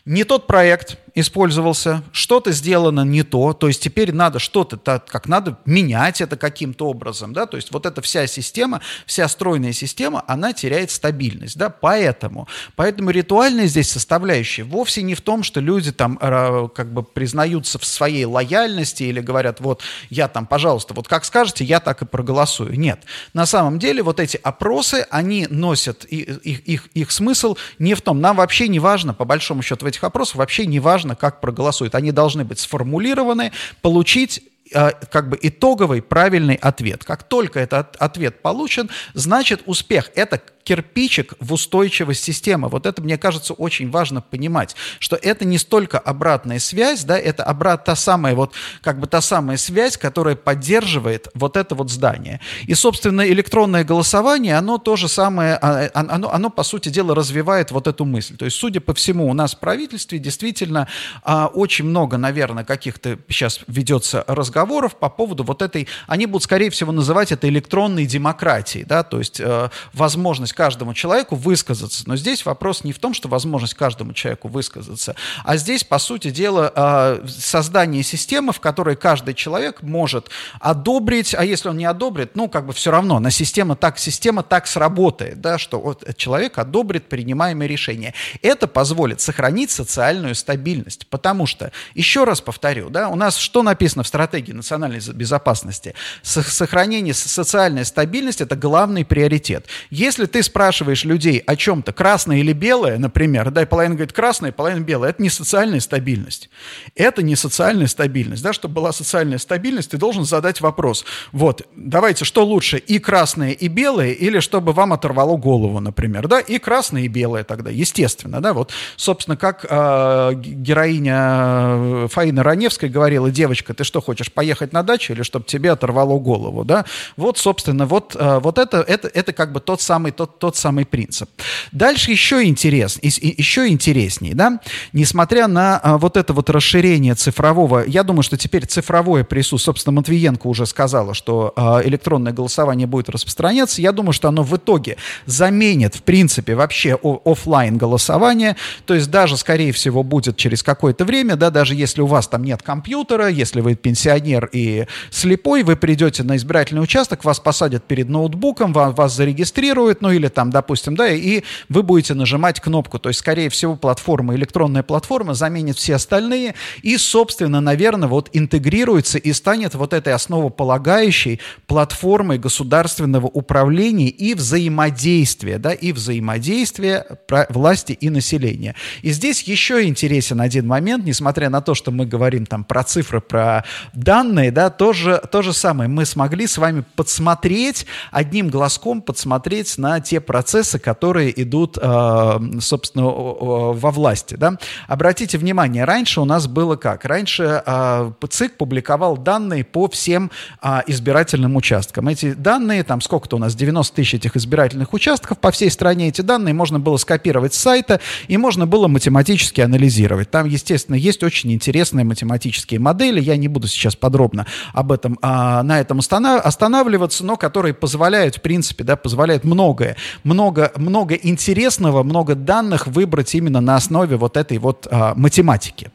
не 0.06 0.24
тот 0.24 0.48
проект 0.48 0.98
использовался, 1.16 2.04
что-то 2.12 2.52
сделано 2.52 3.02
не 3.02 3.22
то, 3.24 3.54
то 3.54 3.68
есть 3.68 3.84
теперь 3.84 4.12
надо 4.12 4.40
что-то 4.40 4.78
как 4.78 5.28
надо 5.28 5.60
менять 5.66 6.22
это 6.22 6.38
каким-то 6.38 6.88
образом, 6.88 7.34
да, 7.34 7.46
то 7.46 7.56
есть 7.56 7.72
вот 7.72 7.86
эта 7.86 8.02
вся 8.02 8.26
система, 8.26 8.82
вся 9.06 9.28
стройная 9.28 9.74
система, 9.74 10.24
она 10.28 10.54
теряет 10.54 10.90
стабильность, 10.90 11.56
да, 11.56 11.70
поэтому, 11.70 12.48
поэтому 12.76 13.12
ритуальная 13.12 13.68
здесь 13.68 13.92
составляющая 13.92 14.64
вовсе 14.64 15.04
не 15.04 15.14
в 15.14 15.22
том, 15.22 15.44
что 15.44 15.60
люди 15.60 15.92
там 15.92 16.18
как 16.18 16.92
бы 16.92 17.04
признаются 17.04 17.78
в 17.78 17.86
своей 17.86 18.26
лояльности 18.26 19.04
или 19.04 19.22
говорят, 19.22 19.60
вот 19.60 19.84
я 20.10 20.28
там, 20.28 20.48
пожалуйста, 20.48 20.96
вот 20.96 21.08
как 21.08 21.26
скажете, 21.26 21.64
я 21.64 21.80
так 21.80 22.02
и 22.02 22.06
проголосую. 22.06 22.80
Нет, 22.80 23.04
на 23.34 23.46
самом 23.46 23.78
деле 23.78 24.02
вот 24.02 24.20
эти 24.20 24.38
опросы, 24.42 25.06
они 25.12 25.46
носят 25.48 26.06
их, 26.06 26.40
их, 26.40 26.88
их 26.88 27.12
смысл 27.12 27.56
не 27.78 27.94
в 27.94 28.02
том, 28.02 28.20
нам 28.20 28.38
вообще 28.38 28.68
не 28.68 28.80
важно, 28.80 29.14
по 29.14 29.26
большому 29.26 29.53
счету 29.62 29.86
в 29.86 29.88
этих 29.90 30.04
опросах 30.04 30.38
вообще 30.38 30.66
не 30.66 30.80
важно, 30.80 31.16
как 31.16 31.42
проголосуют. 31.42 31.96
Они 31.96 32.12
должны 32.12 32.44
быть 32.44 32.60
сформулированы, 32.60 33.52
получить 33.82 34.42
а, 34.74 34.92
как 34.92 35.30
бы 35.30 35.38
итоговый 35.42 36.02
правильный 36.02 36.56
ответ. 36.56 37.04
Как 37.04 37.24
только 37.24 37.60
этот 37.60 37.96
ответ 37.98 38.42
получен, 38.42 38.90
значит 39.14 39.62
успех. 39.66 40.12
Это 40.16 40.42
кирпичик 40.64 41.34
в 41.40 41.54
устойчивость 41.54 42.24
системы. 42.24 42.70
Вот 42.70 42.86
это, 42.86 43.02
мне 43.02 43.18
кажется, 43.18 43.54
очень 43.54 43.90
важно 43.90 44.22
понимать, 44.22 44.76
что 45.00 45.16
это 45.16 45.46
не 45.46 45.58
столько 45.58 46.00
обратная 46.00 46.60
связь, 46.60 47.04
да, 47.04 47.18
это 47.18 47.44
обрат, 47.44 47.86
та 47.86 47.96
самая 47.96 48.36
вот, 48.36 48.54
как 48.82 49.00
бы 49.00 49.08
та 49.08 49.22
самая 49.22 49.58
связь, 49.58 49.98
которая 49.98 50.36
поддерживает 50.36 51.28
вот 51.34 51.58
это 51.58 51.76
вот 51.76 51.90
здание. 51.90 52.40
И, 52.66 52.74
собственно, 52.74 53.28
электронное 53.28 53.84
голосование, 53.84 54.58
оно 54.58 54.78
то 54.78 54.96
же 54.96 55.08
самое, 55.08 55.56
а, 55.56 55.90
а, 55.94 56.06
оно, 56.10 56.32
оно, 56.32 56.50
по 56.50 56.64
сути 56.64 56.90
дела, 56.90 57.16
развивает 57.16 57.72
вот 57.72 57.88
эту 57.88 58.06
мысль. 58.06 58.38
То 58.38 58.46
есть, 58.46 58.58
судя 58.58 58.80
по 58.80 58.94
всему, 58.94 59.30
у 59.30 59.34
нас 59.34 59.56
в 59.56 59.60
правительстве 59.60 60.20
действительно 60.20 60.88
а, 61.24 61.48
очень 61.48 61.86
много, 61.86 62.18
наверное, 62.18 62.64
каких-то 62.64 63.20
сейчас 63.28 63.60
ведется 63.68 64.24
разговоров 64.28 64.96
по 64.96 65.10
поводу 65.10 65.44
вот 65.44 65.62
этой, 65.62 65.88
они 66.08 66.26
будут, 66.26 66.44
скорее 66.44 66.70
всего, 66.70 66.92
называть 66.92 67.32
это 67.32 67.50
электронной 67.50 68.06
демократией, 68.06 68.86
да, 68.86 69.04
то 69.04 69.20
есть 69.20 69.40
э, 69.40 69.70
возможность 69.94 70.53
возможность 70.54 70.56
каждому 70.56 70.94
человеку 70.94 71.36
высказаться. 71.36 72.04
Но 72.06 72.16
здесь 72.16 72.46
вопрос 72.46 72.84
не 72.84 72.94
в 72.94 73.00
том, 73.00 73.14
что 73.14 73.28
возможность 73.28 73.74
каждому 73.74 74.14
человеку 74.14 74.48
высказаться, 74.48 75.16
а 75.44 75.58
здесь, 75.58 75.84
по 75.84 76.00
сути 76.00 76.32
дела, 76.32 76.72
а, 76.76 77.24
создание 77.28 78.04
системы, 78.04 78.54
в 78.54 78.60
которой 78.60 78.96
каждый 78.96 79.34
человек 79.34 79.82
может 79.82 80.30
одобрить, 80.60 81.36
а 81.36 81.44
если 81.44 81.70
он 81.70 81.78
не 81.78 81.86
одобрит, 81.86 82.36
ну, 82.36 82.48
как 82.50 82.66
бы 82.66 82.74
все 82.74 82.92
равно, 82.92 83.20
на 83.20 83.32
система 83.32 83.76
так, 83.76 84.00
система 84.00 84.44
так 84.44 84.68
сработает, 84.68 85.42
да, 85.42 85.58
что 85.58 85.80
вот 85.80 86.04
человек 86.18 86.58
одобрит 86.58 87.10
принимаемое 87.10 87.68
решение. 87.68 88.14
Это 88.42 88.68
позволит 88.68 89.22
сохранить 89.22 89.72
социальную 89.72 90.36
стабильность, 90.36 91.08
потому 91.08 91.48
что, 91.48 91.72
еще 91.96 92.24
раз 92.24 92.42
повторю, 92.42 92.90
да, 92.90 93.10
у 93.10 93.16
нас 93.16 93.38
что 93.38 93.64
написано 93.64 94.04
в 94.04 94.08
стратегии 94.08 94.54
национальной 94.54 95.00
безопасности? 95.14 95.94
Сохранение 96.22 97.14
социальной 97.14 97.86
стабильности– 97.86 98.44
это 98.46 98.56
главный 98.56 99.04
приоритет. 99.06 99.68
Если 99.90 100.26
ты 100.26 100.43
спрашиваешь 100.44 101.04
людей 101.04 101.40
о 101.40 101.56
чем-то, 101.56 101.94
красное 101.94 102.38
или 102.38 102.54
белое, 102.54 102.98
например, 102.98 103.52
да, 103.52 103.64
и 103.64 103.66
половина 103.66 103.96
говорит 103.96 104.14
красное, 104.14 104.52
половина 104.52 104.84
белое, 104.84 105.10
это 105.10 105.22
не 105.22 105.30
социальная 105.30 105.80
стабильность. 105.80 106.50
Это 106.96 107.24
не 107.24 107.36
социальная 107.36 107.88
стабильность. 107.88 108.44
Да, 108.44 108.54
чтобы 108.54 108.76
была 108.76 108.92
социальная 108.92 109.38
стабильность, 109.38 109.92
ты 109.92 109.98
должен 109.98 110.26
задать 110.26 110.62
вопрос. 110.62 111.06
Вот, 111.32 111.64
давайте, 111.76 112.26
что 112.26 112.46
лучше, 112.46 112.78
и 112.78 113.00
красное, 113.00 113.52
и 113.52 113.68
белое, 113.68 114.12
или 114.12 114.40
чтобы 114.40 114.74
вам 114.74 114.94
оторвало 114.94 115.38
голову, 115.38 115.80
например, 115.80 116.28
да, 116.28 116.40
и 116.40 116.60
красное, 116.60 117.04
и 117.04 117.08
белое 117.08 117.44
тогда, 117.44 117.72
естественно, 117.72 118.42
да, 118.42 118.54
вот, 118.54 118.72
собственно, 118.96 119.38
как 119.38 119.66
э, 119.70 120.32
героиня 120.36 121.16
э, 121.18 122.08
Фаина 122.12 122.44
Раневская 122.44 122.90
говорила, 122.90 123.32
девочка, 123.32 123.74
ты 123.74 123.84
что, 123.84 124.02
хочешь 124.02 124.32
поехать 124.32 124.74
на 124.74 124.84
дачу 124.84 125.14
или 125.14 125.24
чтобы 125.24 125.46
тебе 125.46 125.72
оторвало 125.72 126.20
голову, 126.20 126.64
да, 126.64 126.86
вот, 127.18 127.38
собственно, 127.38 127.86
вот, 127.86 128.16
э, 128.20 128.40
вот 128.40 128.58
это, 128.58 128.82
это, 128.82 129.08
это 129.08 129.34
как 129.34 129.52
бы 129.52 129.60
тот 129.60 129.82
самый, 129.82 130.12
тот 130.12 130.33
тот 130.40 130.56
самый 130.56 130.86
принцип. 130.86 131.30
Дальше 131.72 132.12
еще, 132.12 132.44
интерес, 132.44 133.00
еще 133.02 133.68
интереснее, 133.68 134.34
да, 134.36 134.60
несмотря 134.94 135.48
на 135.48 135.78
а, 135.78 135.98
вот 135.98 136.18
это 136.18 136.34
вот 136.34 136.50
расширение 136.50 137.16
цифрового, 137.16 137.84
я 137.86 138.04
думаю, 138.04 138.24
что 138.24 138.38
теперь 138.38 138.66
цифровое 138.66 139.24
присутствие, 139.24 139.74
собственно, 139.74 139.96
Матвиенко 139.96 140.48
уже 140.48 140.66
сказала, 140.66 141.14
что 141.14 141.54
а, 141.56 141.82
электронное 141.84 142.34
голосование 142.34 142.88
будет 142.88 143.10
распространяться, 143.10 143.82
я 143.82 143.92
думаю, 143.92 144.14
что 144.14 144.28
оно 144.28 144.44
в 144.44 144.56
итоге 144.56 144.98
заменит, 145.26 145.96
в 145.96 146.04
принципе, 146.04 146.56
вообще 146.56 146.98
офлайн 147.26 147.78
голосование, 147.78 148.56
то 148.86 148.94
есть 148.94 149.10
даже, 149.10 149.38
скорее 149.38 149.72
всего, 149.72 150.04
будет 150.04 150.38
через 150.38 150.64
какое-то 150.64 151.06
время, 151.06 151.36
да, 151.36 151.50
даже 151.50 151.76
если 151.76 152.02
у 152.02 152.08
вас 152.08 152.28
там 152.28 152.44
нет 152.44 152.62
компьютера, 152.62 153.28
если 153.28 153.62
вы 153.62 153.76
пенсионер 153.76 154.50
и 154.52 154.86
слепой, 155.10 155.64
вы 155.64 155.76
придете 155.76 156.24
на 156.24 156.36
избирательный 156.36 156.82
участок, 156.82 157.24
вас 157.24 157.40
посадят 157.40 157.84
перед 157.86 158.10
ноутбуком, 158.10 158.74
вас, 158.74 158.96
вас 158.96 159.16
зарегистрируют, 159.16 160.02
ну 160.02 160.12
или 160.12 160.23
или 160.24 160.30
там, 160.30 160.50
допустим, 160.50 160.96
да, 160.96 161.10
и 161.10 161.44
вы 161.70 161.84
будете 161.84 162.14
нажимать 162.14 162.60
кнопку. 162.60 162.98
То 162.98 163.10
есть, 163.10 163.20
скорее 163.20 163.50
всего, 163.50 163.76
платформа, 163.76 164.36
электронная 164.36 164.84
платформа 164.84 165.34
заменит 165.34 165.78
все 165.78 165.96
остальные 165.96 166.56
и, 166.82 166.98
собственно, 166.98 167.62
наверное, 167.62 168.08
вот 168.08 168.30
интегрируется 168.34 169.18
и 169.18 169.34
станет 169.34 169.76
вот 169.76 169.94
этой 169.94 170.14
основополагающей 170.14 171.40
платформой 171.68 172.38
государственного 172.40 173.28
управления 173.28 174.08
и 174.08 174.34
взаимодействия, 174.34 175.58
да, 175.58 175.74
и 175.74 175.92
взаимодействия 175.92 177.06
власти 177.50 177.92
и 177.92 178.10
населения. 178.10 178.76
И 179.02 179.12
здесь 179.12 179.44
еще 179.44 179.84
интересен 179.84 180.40
один 180.40 180.68
момент, 180.68 181.06
несмотря 181.06 181.50
на 181.50 181.62
то, 181.62 181.76
что 181.76 181.92
мы 181.92 182.06
говорим 182.06 182.46
там 182.46 182.64
про 182.64 182.84
цифры, 182.84 183.20
про 183.20 183.66
данные, 183.94 184.52
да, 184.52 184.70
тоже, 184.70 185.22
то 185.32 185.42
же 185.42 185.54
самое. 185.54 185.90
Мы 185.90 186.06
смогли 186.06 186.48
с 186.48 186.58
вами 186.58 186.84
подсмотреть, 186.96 187.86
одним 188.12 188.50
глазком 188.50 189.02
подсмотреть 189.02 189.78
на 189.78 190.00
те 190.00 190.13
те 190.14 190.22
процессы, 190.22 190.78
которые 190.78 191.42
идут, 191.42 191.76
э, 191.82 192.40
собственно, 192.62 193.06
во 193.06 193.90
власти. 193.90 194.36
Да? 194.36 194.58
Обратите 194.88 195.40
внимание, 195.40 195.86
раньше 195.86 196.22
у 196.22 196.26
нас 196.26 196.46
было 196.46 196.76
как? 196.76 197.04
Раньше 197.06 197.64
э, 197.66 198.12
ЦИК 198.30 198.58
публиковал 198.58 199.18
данные 199.18 199.64
по 199.64 199.88
всем 199.88 200.30
э, 200.62 200.82
избирательным 200.86 201.56
участкам. 201.56 202.10
Эти 202.10 202.34
данные, 202.34 202.84
там 202.84 203.02
сколько-то 203.02 203.38
у 203.38 203.40
нас, 203.40 203.56
90 203.56 203.96
тысяч 203.96 204.14
этих 204.14 204.36
избирательных 204.36 204.94
участков 204.94 205.40
по 205.40 205.50
всей 205.50 205.72
стране, 205.72 206.10
эти 206.10 206.22
данные 206.22 206.54
можно 206.54 206.80
было 206.80 206.98
скопировать 206.98 207.56
с 207.56 207.58
сайта 207.58 208.00
и 208.28 208.38
можно 208.38 208.68
было 208.68 208.88
математически 208.88 209.62
анализировать. 209.62 210.30
Там, 210.30 210.46
естественно, 210.46 210.96
есть 210.96 211.24
очень 211.24 211.52
интересные 211.54 212.06
математические 212.06 212.80
модели, 212.80 213.20
я 213.20 213.36
не 213.36 213.48
буду 213.48 213.68
сейчас 213.68 213.96
подробно 213.96 214.46
об 214.74 214.92
этом, 214.92 215.18
на 215.24 215.80
этом 215.80 216.00
останавливаться, 216.00 217.26
но 217.26 217.36
которые 217.36 217.74
позволяют, 217.74 218.36
в 218.36 218.42
принципе, 218.42 218.84
да, 218.84 218.96
позволяют 218.96 219.44
многое 219.44 219.98
много, 220.24 220.72
много 220.76 221.16
интересного, 221.16 222.04
много 222.04 222.36
данных 222.36 222.88
выбрать 222.88 223.34
именно 223.36 223.62
на 223.62 223.76
основе 223.76 224.18
вот 224.18 224.38
этой 224.38 224.58
вот 224.58 224.88
а, 224.90 225.14
математики. 225.16 225.92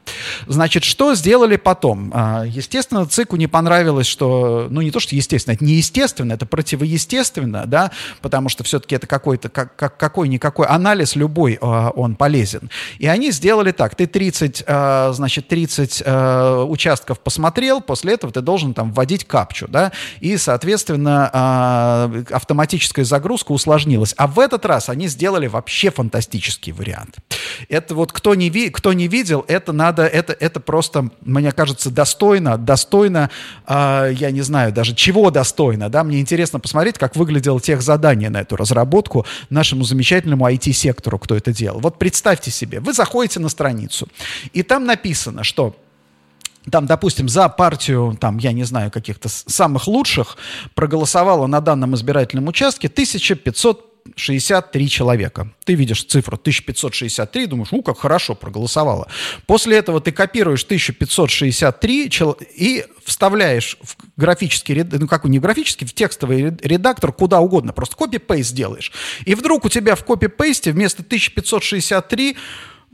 Значит, 0.47 0.85
что 0.85 1.14
сделали 1.14 1.57
потом? 1.57 2.11
А, 2.14 2.44
естественно, 2.44 3.07
ЦИКу 3.07 3.37
не 3.37 3.47
понравилось, 3.47 4.07
что, 4.07 4.66
ну 4.71 4.81
не 4.81 4.90
то, 4.90 5.01
что 5.01 5.14
естественно, 5.14 5.55
это 5.55 5.64
неестественно, 5.64 6.33
это 6.33 6.47
противоестественно, 6.47 7.64
да, 7.66 7.90
потому 8.21 8.49
что 8.49 8.64
все-таки 8.64 8.94
это 8.94 9.07
какой-то, 9.07 9.49
как, 9.49 9.77
как, 9.77 9.97
какой-никакой 9.97 10.66
анализ 10.66 11.16
любой, 11.16 11.59
а, 11.61 11.90
он 11.90 12.16
полезен. 12.16 12.71
И 12.99 13.07
они 13.07 13.31
сделали 13.31 13.73
так, 13.73 13.94
ты 13.94 14.07
30, 14.07 14.64
а, 14.66 15.12
значит, 15.12 15.49
30 15.49 16.03
а, 16.05 16.64
участков 16.64 17.21
посмотрел, 17.21 17.81
после 17.81 18.14
этого 18.14 18.33
ты 18.33 18.40
должен 18.40 18.75
там 18.75 18.92
вводить 18.92 19.25
капчу, 19.25 19.68
да, 19.68 19.92
и, 20.21 20.37
соответственно, 20.37 21.31
а, 21.33 22.11
автоматическая 22.31 23.05
загрузка 23.05 23.53
усложнилась. 23.88 24.14
А 24.16 24.27
в 24.27 24.38
этот 24.38 24.64
раз 24.66 24.88
они 24.88 25.09
сделали 25.09 25.46
вообще 25.46 25.90
фантастический 25.90 26.72
вариант. 26.72 27.16
Это 27.68 27.94
вот 27.94 28.12
кто 28.12 28.35
не, 28.35 28.51
ви, 28.51 28.70
кто 28.70 28.92
не 28.92 29.09
видел, 29.09 29.44
это 29.48 29.72
надо, 29.72 30.07
это, 30.07 30.33
это 30.33 30.61
просто, 30.61 31.09
мне 31.22 31.53
кажется, 31.53 31.90
достойно, 31.90 32.59
достойно, 32.59 33.31
э, 33.66 34.12
я 34.14 34.31
не 34.31 34.42
знаю 34.42 34.72
даже 34.72 34.94
чего 34.94 35.31
достойно, 35.31 35.88
да, 35.88 36.05
мне 36.05 36.20
интересно 36.20 36.61
посмотреть, 36.61 36.98
как 36.98 37.16
выглядело 37.16 37.61
тех 37.61 37.83
задание 37.83 38.31
на 38.31 38.40
эту 38.40 38.57
разработку 38.57 39.27
нашему 39.51 39.85
замечательному 39.85 40.46
IT-сектору, 40.48 41.18
кто 41.18 41.35
это 41.35 41.53
делал. 41.53 41.81
Вот 41.81 41.98
представьте 41.98 42.51
себе, 42.51 42.81
вы 42.81 42.92
заходите 42.92 43.40
на 43.40 43.48
страницу, 43.48 44.09
и 44.53 44.62
там 44.62 44.85
написано, 44.85 45.44
что 45.44 45.74
там, 46.71 46.87
допустим, 46.87 47.29
за 47.29 47.49
партию, 47.49 48.16
там, 48.21 48.38
я 48.38 48.53
не 48.53 48.64
знаю, 48.64 48.90
каких-то 48.90 49.29
самых 49.29 49.87
лучших 49.87 50.37
проголосовало 50.75 51.47
на 51.47 51.61
данном 51.61 51.94
избирательном 51.94 52.49
участке 52.49 52.88
1500 52.88 53.88
63 54.16 54.88
человека. 54.88 55.53
Ты 55.64 55.75
видишь 55.75 56.05
цифру 56.05 56.37
1563, 56.37 57.47
думаешь, 57.47 57.68
ну, 57.73 57.83
как 57.83 57.99
хорошо 57.99 58.35
проголосовало. 58.35 59.09
После 59.47 59.77
этого 59.77 60.01
ты 60.01 60.12
копируешь 60.12 60.64
1563 60.64 62.11
и 62.57 62.85
вставляешь 63.05 63.79
в 63.83 63.97
графический, 64.16 64.83
ну, 64.83 65.07
как 65.07 65.25
не 65.25 65.38
графический, 65.38 65.87
в 65.87 65.92
текстовый 65.92 66.57
редактор 66.62 67.12
куда 67.12 67.40
угодно, 67.40 67.73
просто 67.73 67.97
копи-пейст 67.97 68.55
делаешь. 68.55 68.92
И 69.25 69.35
вдруг 69.35 69.64
у 69.64 69.68
тебя 69.68 69.94
в 69.94 70.05
копи-пейсте 70.05 70.73
вместо 70.73 71.03
1563 71.03 72.37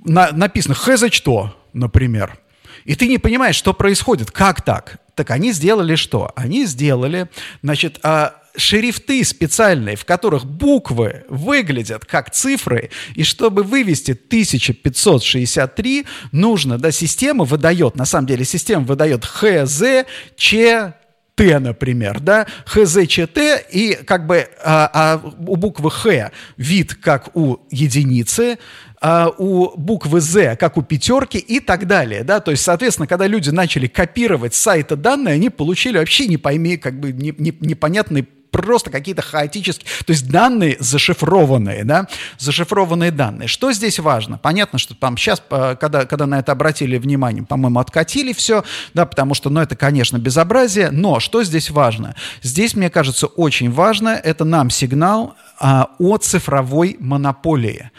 на, 0.05 0.33
написано 0.33 0.75
«хз 0.75 1.05
что», 1.11 1.57
например. 1.73 2.39
И 2.85 2.95
ты 2.95 3.09
не 3.09 3.19
понимаешь, 3.19 3.57
что 3.57 3.73
происходит, 3.73 4.31
как 4.31 4.63
так? 4.63 4.99
Так 5.15 5.31
они 5.31 5.53
сделали 5.53 5.95
что? 5.95 6.33
Они 6.35 6.67
сделали, 6.67 7.29
значит, 7.63 8.01
а, 8.03 8.43
шрифты 8.57 9.25
специальные, 9.25 9.97
в 9.97 10.05
которых 10.05 10.45
буквы 10.45 11.25
выглядят 11.29 12.05
как 12.05 12.31
цифры, 12.31 12.91
и 13.15 13.25
чтобы 13.25 13.63
вывести 13.63 14.13
1563, 14.13 16.07
нужно, 16.33 16.79
да, 16.79 16.91
система 16.91 17.45
выдает, 17.45 17.97
на 17.97 18.05
самом 18.05 18.27
деле 18.27 18.45
система 18.45 18.85
выдает 18.85 19.25
ХЗ, 19.25 20.05
Ч, 20.37 20.95
Т, 21.35 21.59
например, 21.59 22.21
да, 22.21 22.47
ХЗЧТ, 22.67 23.67
и 23.73 23.99
как 24.07 24.27
бы 24.27 24.49
а, 24.63 24.91
а 24.93 25.21
у 25.47 25.57
буквы 25.57 25.91
Х 25.91 26.31
вид 26.57 26.95
как 26.95 27.37
у 27.37 27.59
единицы, 27.73 28.59
а 29.07 29.29
у 29.37 29.77
буквы 29.77 30.23
Z, 30.23 30.57
как 30.57 30.79
у 30.79 30.83
пятерки 30.83 31.37
и 31.37 31.61
так 31.61 31.87
далее, 31.87 32.25
да, 32.25 32.41
то 32.41 32.53
есть, 32.53 32.63
соответственно, 32.63 33.07
когда 33.07 33.27
люди 33.27 33.51
начали 33.51 33.87
копировать 33.87 34.55
с 34.55 34.59
сайта 34.59 34.97
данные, 34.97 35.35
они 35.35 35.51
получили 35.51 35.99
вообще 35.99 36.27
не 36.27 36.39
пойми, 36.39 36.79
как 36.79 36.99
бы 36.99 37.13
не, 37.13 37.35
не, 37.37 37.55
непонятный 37.61 38.27
просто 38.51 38.91
какие-то 38.91 39.21
хаотические, 39.21 39.87
то 40.07 40.11
есть 40.13 40.31
данные 40.31 40.79
зашифрованные, 40.81 41.85
да, 41.85 42.09
зашифрованные 42.39 43.11
данные. 43.11 43.47
Что 43.47 43.73
здесь 43.73 43.99
важно? 43.99 44.39
Понятно, 44.39 44.79
что 44.79 44.95
там 44.95 45.19
сейчас, 45.19 45.43
э, 45.51 45.77
когда, 45.79 46.07
когда 46.07 46.25
на 46.25 46.39
это 46.39 46.53
обратили 46.53 46.97
внимание, 46.97 47.45
по-моему, 47.45 47.81
откатили 47.81 48.33
все, 48.33 48.65
да, 48.95 49.05
потому 49.05 49.35
что, 49.35 49.51
ну, 49.51 49.61
это, 49.61 49.77
конечно, 49.77 50.17
безобразие, 50.17 50.91
но 50.91 51.21
что 51.21 51.45
здесь 51.45 51.69
важно? 51.69 52.15
Здесь, 52.41 52.75
мне 52.75 52.89
кажется, 52.89 53.27
очень 53.27 53.71
важно, 53.71 54.11
это 54.11 54.47
нам 54.47 54.71
сигнал 54.71 55.35
а, 55.61 55.91
о 55.99 56.17
цифровой 56.17 56.97
монополии. 57.01 57.91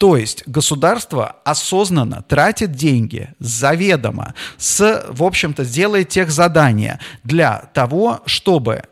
То 0.00 0.16
есть 0.16 0.44
государство 0.46 1.36
осознанно 1.44 2.24
тратит 2.26 2.72
деньги 2.72 3.34
заведомо, 3.38 4.34
с, 4.56 5.04
в 5.10 5.22
общем-то, 5.22 5.66
делает 5.66 6.08
тех 6.08 6.30
задания 6.30 7.00
для 7.22 7.68
того, 7.74 8.22
чтобы 8.24 8.84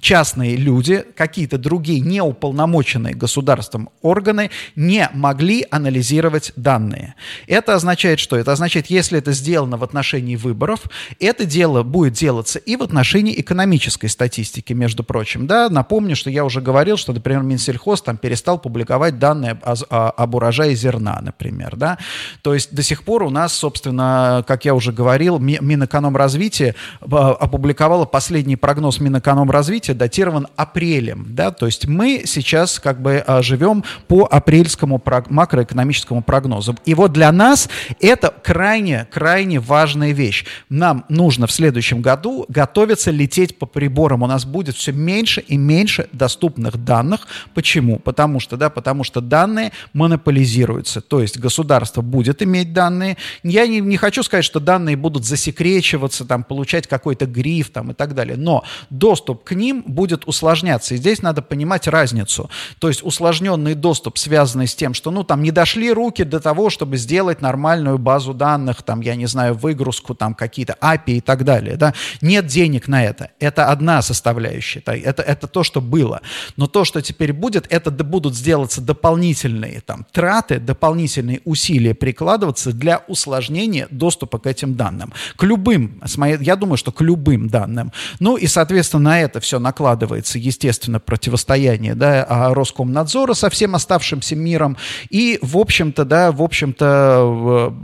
частные 0.00 0.56
люди, 0.56 1.04
какие-то 1.16 1.58
другие 1.58 2.00
неуполномоченные 2.00 3.14
государством 3.14 3.90
органы 4.02 4.50
не 4.76 5.08
могли 5.12 5.66
анализировать 5.70 6.52
данные. 6.56 7.14
Это 7.46 7.74
означает 7.74 8.18
что? 8.18 8.36
Это 8.36 8.52
означает, 8.52 8.86
если 8.86 9.18
это 9.18 9.32
сделано 9.32 9.76
в 9.76 9.84
отношении 9.84 10.36
выборов, 10.36 10.80
это 11.20 11.44
дело 11.44 11.82
будет 11.82 12.14
делаться 12.14 12.58
и 12.58 12.76
в 12.76 12.82
отношении 12.82 13.38
экономической 13.40 14.08
статистики, 14.08 14.72
между 14.72 15.04
прочим. 15.04 15.46
Да? 15.46 15.68
Напомню, 15.68 16.16
что 16.16 16.30
я 16.30 16.44
уже 16.44 16.60
говорил, 16.60 16.96
что, 16.96 17.12
например, 17.12 17.42
Минсельхоз 17.42 18.02
там 18.02 18.16
перестал 18.16 18.58
публиковать 18.58 19.18
данные 19.18 19.58
о, 19.62 19.74
о, 19.90 20.10
об 20.10 20.34
урожае 20.34 20.74
зерна, 20.74 21.18
например. 21.22 21.76
Да? 21.76 21.98
То 22.42 22.54
есть 22.54 22.74
до 22.74 22.82
сих 22.82 23.02
пор 23.02 23.22
у 23.22 23.30
нас, 23.30 23.52
собственно, 23.52 24.44
как 24.46 24.64
я 24.64 24.74
уже 24.74 24.92
говорил, 24.92 25.38
Минэкономразвитие 25.38 26.74
а, 27.00 27.32
опубликовало 27.32 28.04
последний 28.04 28.56
прогноз 28.56 29.00
Минэкономразвития 29.00 29.87
событие 29.88 29.94
датирован 29.94 30.46
апрелем, 30.56 31.26
да, 31.28 31.50
то 31.50 31.66
есть 31.66 31.86
мы 31.86 32.22
сейчас 32.26 32.80
как 32.80 33.00
бы 33.00 33.22
а, 33.26 33.42
живем 33.42 33.84
по 34.06 34.28
апрельскому 34.30 35.02
макроэкономическому 35.30 36.22
прогнозу. 36.22 36.76
И 36.86 36.94
вот 36.94 37.12
для 37.12 37.32
нас 37.32 37.68
это 38.00 38.34
крайне, 38.42 39.06
крайне 39.10 39.60
важная 39.60 40.12
вещь. 40.12 40.44
Нам 40.68 41.04
нужно 41.08 41.46
в 41.46 41.52
следующем 41.52 42.02
году 42.02 42.44
готовиться 42.48 43.10
лететь 43.10 43.58
по 43.58 43.66
приборам. 43.66 44.22
У 44.22 44.26
нас 44.26 44.44
будет 44.44 44.76
все 44.76 44.92
меньше 44.92 45.40
и 45.40 45.56
меньше 45.56 46.08
доступных 46.12 46.76
данных. 46.76 47.26
Почему? 47.54 47.98
Потому 47.98 48.40
что, 48.40 48.56
да, 48.56 48.70
потому 48.70 49.04
что 49.04 49.20
данные 49.20 49.72
монополизируются. 49.94 51.00
То 51.00 51.20
есть 51.20 51.38
государство 51.38 52.02
будет 52.02 52.42
иметь 52.42 52.72
данные. 52.72 53.16
Я 53.42 53.66
не, 53.66 53.80
не 53.80 53.96
хочу 53.96 54.22
сказать, 54.22 54.44
что 54.44 54.60
данные 54.60 54.96
будут 54.96 55.24
засекречиваться, 55.24 56.24
там, 56.24 56.44
получать 56.44 56.86
какой-то 56.86 57.26
гриф 57.26 57.70
там, 57.70 57.90
и 57.90 57.94
так 57.94 58.14
далее. 58.14 58.36
Но 58.36 58.64
доступ 58.90 59.44
к 59.44 59.54
ним 59.54 59.67
будет 59.74 60.26
усложняться. 60.26 60.94
И 60.94 60.98
здесь 60.98 61.22
надо 61.22 61.42
понимать 61.42 61.86
разницу. 61.86 62.50
То 62.78 62.88
есть 62.88 63.02
усложненный 63.02 63.74
доступ, 63.74 64.18
связанный 64.18 64.66
с 64.66 64.74
тем, 64.74 64.94
что, 64.94 65.10
ну, 65.10 65.24
там, 65.24 65.42
не 65.42 65.50
дошли 65.50 65.92
руки 65.92 66.24
до 66.24 66.40
того, 66.40 66.70
чтобы 66.70 66.96
сделать 66.96 67.40
нормальную 67.40 67.98
базу 67.98 68.34
данных, 68.34 68.82
там, 68.82 69.00
я 69.00 69.14
не 69.14 69.26
знаю, 69.26 69.54
выгрузку, 69.54 70.14
там, 70.14 70.34
какие-то 70.34 70.76
API 70.80 71.18
и 71.18 71.20
так 71.20 71.44
далее, 71.44 71.76
да. 71.76 71.94
Нет 72.20 72.46
денег 72.46 72.88
на 72.88 73.04
это. 73.04 73.30
Это 73.38 73.66
одна 73.66 74.02
составляющая. 74.02 74.80
Это, 74.86 75.22
это 75.22 75.46
то, 75.46 75.62
что 75.62 75.80
было. 75.80 76.20
Но 76.56 76.66
то, 76.66 76.84
что 76.84 77.00
теперь 77.02 77.32
будет, 77.32 77.66
это 77.70 77.90
будут 77.90 78.34
сделаться 78.34 78.80
дополнительные, 78.80 79.80
там, 79.80 80.06
траты, 80.12 80.58
дополнительные 80.58 81.40
усилия 81.44 81.94
прикладываться 81.94 82.72
для 82.72 83.02
усложнения 83.08 83.88
доступа 83.90 84.38
к 84.38 84.46
этим 84.46 84.74
данным. 84.74 85.12
К 85.36 85.42
любым, 85.44 86.02
я 86.40 86.56
думаю, 86.56 86.76
что 86.76 86.92
к 86.92 87.00
любым 87.00 87.48
данным. 87.48 87.92
Ну, 88.20 88.36
и, 88.36 88.46
соответственно, 88.46 89.04
на 89.04 89.20
это 89.20 89.40
все 89.40 89.57
накладывается, 89.58 90.38
естественно, 90.38 91.00
противостояние 91.00 91.94
да, 91.94 92.24
а 92.28 92.54
Роскомнадзора 92.54 93.34
со 93.34 93.50
всем 93.50 93.74
оставшимся 93.74 94.36
миром. 94.36 94.76
И, 95.10 95.38
в 95.42 95.56
общем-то, 95.56 96.04
да, 96.04 96.32
в 96.32 96.42
общем-то, 96.42 97.74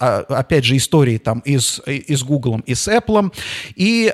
а, 0.00 0.24
опять 0.28 0.64
же, 0.64 0.76
истории 0.76 1.18
там 1.18 1.40
и 1.40 1.58
с, 1.58 1.80
и 1.86 2.14
с 2.14 2.22
Google, 2.22 2.60
и 2.66 2.74
с 2.74 2.88
Apple. 2.88 3.32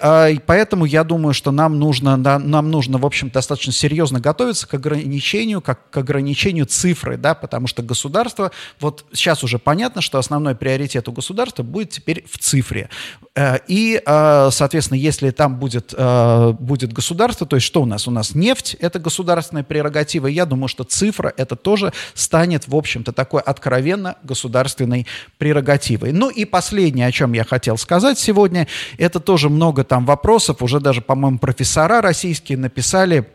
А, 0.03 0.29
и 0.29 0.38
поэтому 0.38 0.85
я 0.85 1.05
думаю, 1.05 1.35
что 1.35 1.51
нам 1.51 1.79
нужно, 1.79 2.18
да, 2.18 2.38
нам 2.38 2.70
нужно, 2.70 2.98
в 2.98 3.07
общем, 3.07 3.31
достаточно 3.31 3.72
серьезно 3.72 4.20
готовиться 4.20 4.66
к 4.66 4.74
ограничению, 4.74 5.61
как 5.61 5.90
к 5.90 5.96
ограничению 5.96 6.66
цифры, 6.66 7.16
да, 7.16 7.35
потому 7.35 7.66
что 7.66 7.83
государство, 7.83 8.51
вот 8.81 9.07
сейчас 9.12 9.44
уже 9.44 9.59
понятно, 9.59 10.01
что 10.01 10.18
основной 10.18 10.55
приоритет 10.55 11.09
у 11.09 11.12
государства 11.12 11.62
будет 11.62 11.90
теперь 11.90 12.24
в 12.31 12.38
цифре. 12.38 12.88
Э, 13.35 13.59
и, 13.66 14.01
э, 14.05 14.48
соответственно, 14.51 14.98
если 14.98 15.31
там 15.31 15.59
будет, 15.59 15.94
э, 15.96 16.53
будет 16.59 16.77
будет 16.78 16.92
государство. 16.92 17.46
То 17.46 17.56
есть 17.56 17.66
что 17.66 17.82
у 17.82 17.86
нас? 17.86 18.06
У 18.06 18.10
нас 18.10 18.34
нефть– 18.34 18.76
это 18.80 19.00
государственная 19.00 19.64
прерогатива. 19.64 20.28
Я 20.28 20.46
думаю, 20.46 20.68
что 20.68 20.84
цифра– 20.84 21.32
это 21.36 21.56
тоже 21.56 21.92
станет, 22.14 22.68
в 22.68 22.76
общем-то, 22.76 23.12
такой 23.12 23.42
откровенно 23.42 24.16
государственной 24.22 25.06
прерогативой. 25.38 26.12
Ну 26.12 26.30
и 26.30 26.44
последнее, 26.44 27.08
о 27.08 27.12
чем 27.12 27.32
я 27.32 27.44
хотел 27.44 27.76
сказать 27.78 28.18
сегодня, 28.18 28.68
это 28.96 29.18
тоже 29.18 29.48
много 29.48 29.82
там 29.82 30.06
вопросов. 30.06 30.62
Уже 30.62 30.78
даже, 30.78 31.00
по-моему, 31.00 31.38
профессора 31.38 32.00
российские 32.00 32.58
написали 32.58 33.26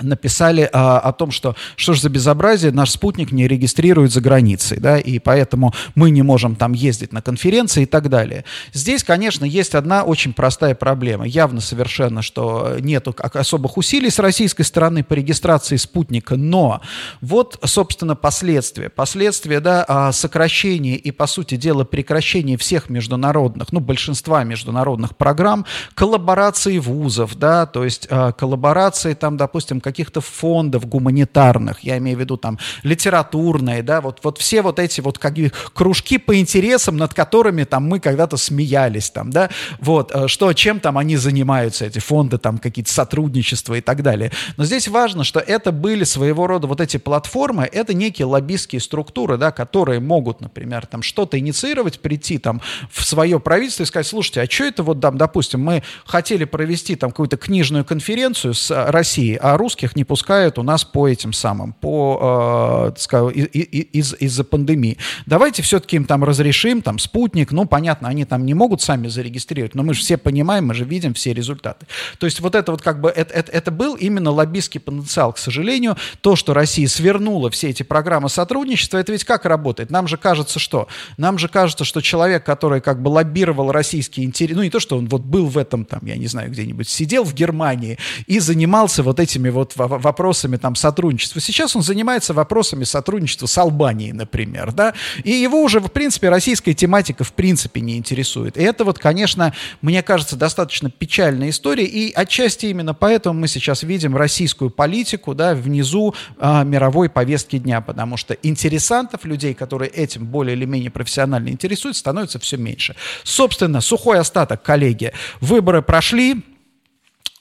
написали 0.00 0.68
а, 0.72 0.98
о 0.98 1.12
том, 1.12 1.30
что 1.30 1.56
что 1.76 1.94
же 1.94 2.00
за 2.00 2.08
безобразие, 2.08 2.72
наш 2.72 2.90
спутник 2.90 3.32
не 3.32 3.48
регистрирует 3.48 4.12
за 4.12 4.20
границей, 4.20 4.78
да, 4.78 4.98
и 4.98 5.18
поэтому 5.18 5.74
мы 5.94 6.10
не 6.10 6.22
можем 6.22 6.56
там 6.56 6.72
ездить 6.72 7.12
на 7.12 7.22
конференции 7.22 7.82
и 7.82 7.86
так 7.86 8.08
далее. 8.08 8.44
Здесь, 8.72 9.04
конечно, 9.04 9.44
есть 9.44 9.74
одна 9.74 10.02
очень 10.02 10.32
простая 10.32 10.74
проблема. 10.74 11.26
Явно 11.26 11.60
совершенно, 11.60 12.22
что 12.22 12.76
нет 12.80 13.06
особых 13.18 13.76
усилий 13.76 14.10
с 14.10 14.18
российской 14.18 14.62
стороны 14.62 15.04
по 15.04 15.14
регистрации 15.14 15.76
спутника, 15.76 16.36
но 16.36 16.80
вот, 17.20 17.58
собственно, 17.64 18.16
последствия. 18.16 18.88
Последствия, 18.88 19.60
да, 19.60 19.84
а, 19.86 20.12
сокращения 20.12 20.96
и, 20.96 21.10
по 21.10 21.26
сути 21.26 21.56
дела, 21.56 21.84
прекращения 21.84 22.56
всех 22.56 22.90
международных, 22.90 23.72
ну, 23.72 23.80
большинства 23.80 24.44
международных 24.44 25.16
программ, 25.16 25.64
коллаборации 25.94 26.78
вузов, 26.78 27.36
да, 27.36 27.66
то 27.66 27.84
есть 27.84 28.06
а, 28.10 28.32
коллаборации 28.32 29.14
там, 29.14 29.36
допустим, 29.36 29.80
каких-то 29.88 30.20
фондов 30.20 30.86
гуманитарных, 30.86 31.80
я 31.80 31.96
имею 31.98 32.18
в 32.18 32.20
виду 32.20 32.36
там 32.36 32.58
литературные, 32.82 33.82
да, 33.82 34.00
вот, 34.00 34.20
вот 34.22 34.38
все 34.38 34.60
вот 34.60 34.78
эти 34.78 35.00
вот 35.00 35.18
как, 35.18 35.34
кружки 35.72 36.18
по 36.18 36.38
интересам, 36.38 36.96
над 36.96 37.14
которыми 37.14 37.64
там 37.64 37.84
мы 37.84 38.00
когда-то 38.00 38.36
смеялись 38.36 39.10
там, 39.10 39.30
да, 39.30 39.48
вот, 39.80 40.12
э, 40.14 40.28
что, 40.28 40.52
чем 40.52 40.80
там 40.80 40.98
они 40.98 41.16
занимаются, 41.16 41.86
эти 41.86 41.98
фонды, 41.98 42.38
там 42.38 42.58
какие-то 42.58 42.92
сотрудничества 42.92 43.74
и 43.74 43.80
так 43.80 44.02
далее. 44.02 44.30
Но 44.56 44.64
здесь 44.64 44.88
важно, 44.88 45.24
что 45.24 45.40
это 45.40 45.72
были 45.72 46.04
своего 46.04 46.46
рода 46.46 46.66
вот 46.66 46.80
эти 46.80 46.96
платформы, 46.96 47.68
это 47.70 47.94
некие 47.94 48.26
лоббистские 48.26 48.80
структуры, 48.80 49.38
да, 49.38 49.52
которые 49.52 50.00
могут, 50.00 50.40
например, 50.40 50.86
там 50.86 51.02
что-то 51.02 51.38
инициировать, 51.38 52.00
прийти 52.00 52.38
там 52.38 52.60
в 52.90 53.04
свое 53.04 53.40
правительство 53.40 53.84
и 53.84 53.86
сказать, 53.86 54.06
слушайте, 54.06 54.42
а 54.42 54.50
что 54.50 54.64
это 54.64 54.82
вот 54.82 55.00
там, 55.00 55.16
допустим, 55.16 55.60
мы 55.62 55.82
хотели 56.04 56.44
провести 56.44 56.96
там 56.96 57.10
какую-то 57.10 57.36
книжную 57.36 57.84
конференцию 57.84 58.54
с 58.54 58.70
Россией, 58.90 59.36
а 59.36 59.56
русские 59.56 59.77
русских 59.78 59.96
не 59.96 60.04
пускают 60.04 60.58
у 60.58 60.62
нас 60.62 60.84
по 60.84 61.08
этим 61.08 61.32
самым, 61.32 61.72
по, 61.72 62.90
э, 62.96 62.98
скажем, 62.98 63.30
из, 63.30 64.14
из-за 64.14 64.44
пандемии. 64.44 64.96
Давайте 65.26 65.62
все-таки 65.62 65.96
им 65.96 66.04
там 66.04 66.24
разрешим, 66.24 66.82
там, 66.82 66.98
спутник, 66.98 67.52
ну, 67.52 67.64
понятно, 67.64 68.08
они 68.08 68.24
там 68.24 68.44
не 68.44 68.54
могут 68.54 68.82
сами 68.82 69.08
зарегистрировать, 69.08 69.74
но 69.74 69.82
мы 69.82 69.94
же 69.94 70.00
все 70.00 70.16
понимаем, 70.16 70.66
мы 70.66 70.74
же 70.74 70.84
видим 70.84 71.14
все 71.14 71.32
результаты. 71.32 71.86
То 72.18 72.26
есть 72.26 72.40
вот 72.40 72.54
это 72.54 72.72
вот 72.72 72.82
как 72.82 73.00
бы, 73.00 73.08
это, 73.08 73.32
это, 73.32 73.52
это 73.52 73.70
был 73.70 73.94
именно 73.94 74.30
лоббистский 74.30 74.80
потенциал, 74.80 75.32
к 75.32 75.38
сожалению, 75.38 75.96
то, 76.20 76.36
что 76.36 76.54
Россия 76.54 76.88
свернула 76.88 77.50
все 77.50 77.70
эти 77.70 77.84
программы 77.84 78.28
сотрудничества, 78.28 78.98
это 78.98 79.12
ведь 79.12 79.24
как 79.24 79.44
работает? 79.44 79.90
Нам 79.90 80.08
же 80.08 80.16
кажется, 80.16 80.58
что? 80.58 80.88
Нам 81.18 81.38
же 81.38 81.48
кажется, 81.48 81.84
что 81.84 82.00
человек, 82.00 82.44
который 82.44 82.80
как 82.80 83.00
бы 83.00 83.08
лоббировал 83.08 83.72
российские 83.72 84.26
интересы, 84.26 84.56
ну, 84.56 84.62
не 84.62 84.70
то, 84.70 84.80
что 84.80 84.98
он 84.98 85.06
вот 85.06 85.22
был 85.22 85.46
в 85.46 85.56
этом, 85.58 85.84
там, 85.84 86.00
я 86.02 86.16
не 86.16 86.26
знаю, 86.26 86.50
где-нибудь 86.50 86.88
сидел 86.88 87.24
в 87.24 87.34
Германии 87.34 87.98
и 88.26 88.40
занимался 88.40 89.02
вот 89.02 89.20
этими 89.20 89.50
вот 89.50 89.67
вот 89.76 90.02
вопросами 90.02 90.56
там 90.56 90.74
сотрудничества. 90.74 91.40
Сейчас 91.40 91.76
он 91.76 91.82
занимается 91.82 92.34
вопросами 92.34 92.84
сотрудничества 92.84 93.46
с 93.46 93.58
Албанией, 93.58 94.12
например, 94.12 94.72
да, 94.72 94.94
и 95.24 95.30
его 95.30 95.62
уже, 95.62 95.80
в 95.80 95.88
принципе, 95.88 96.28
российская 96.28 96.74
тематика 96.74 97.24
в 97.24 97.32
принципе 97.32 97.80
не 97.80 97.96
интересует. 97.96 98.56
И 98.56 98.62
это 98.62 98.84
вот, 98.84 98.98
конечно, 98.98 99.52
мне 99.82 100.02
кажется, 100.02 100.36
достаточно 100.36 100.90
печальная 100.90 101.50
история, 101.50 101.84
и 101.84 102.12
отчасти 102.12 102.66
именно 102.66 102.94
поэтому 102.94 103.40
мы 103.40 103.48
сейчас 103.48 103.82
видим 103.82 104.16
российскую 104.16 104.70
политику, 104.70 105.34
да, 105.34 105.54
внизу 105.54 106.14
а, 106.38 106.64
мировой 106.64 107.08
повестки 107.08 107.58
дня, 107.58 107.80
потому 107.80 108.16
что 108.16 108.34
интересантов, 108.34 109.24
людей, 109.24 109.54
которые 109.54 109.90
этим 109.90 110.26
более 110.26 110.56
или 110.56 110.64
менее 110.64 110.90
профессионально 110.90 111.48
интересуются, 111.48 112.00
становится 112.00 112.38
все 112.38 112.56
меньше. 112.56 112.96
Собственно, 113.24 113.80
сухой 113.80 114.18
остаток, 114.18 114.62
коллеги, 114.62 115.12
выборы 115.40 115.82
прошли, 115.82 116.44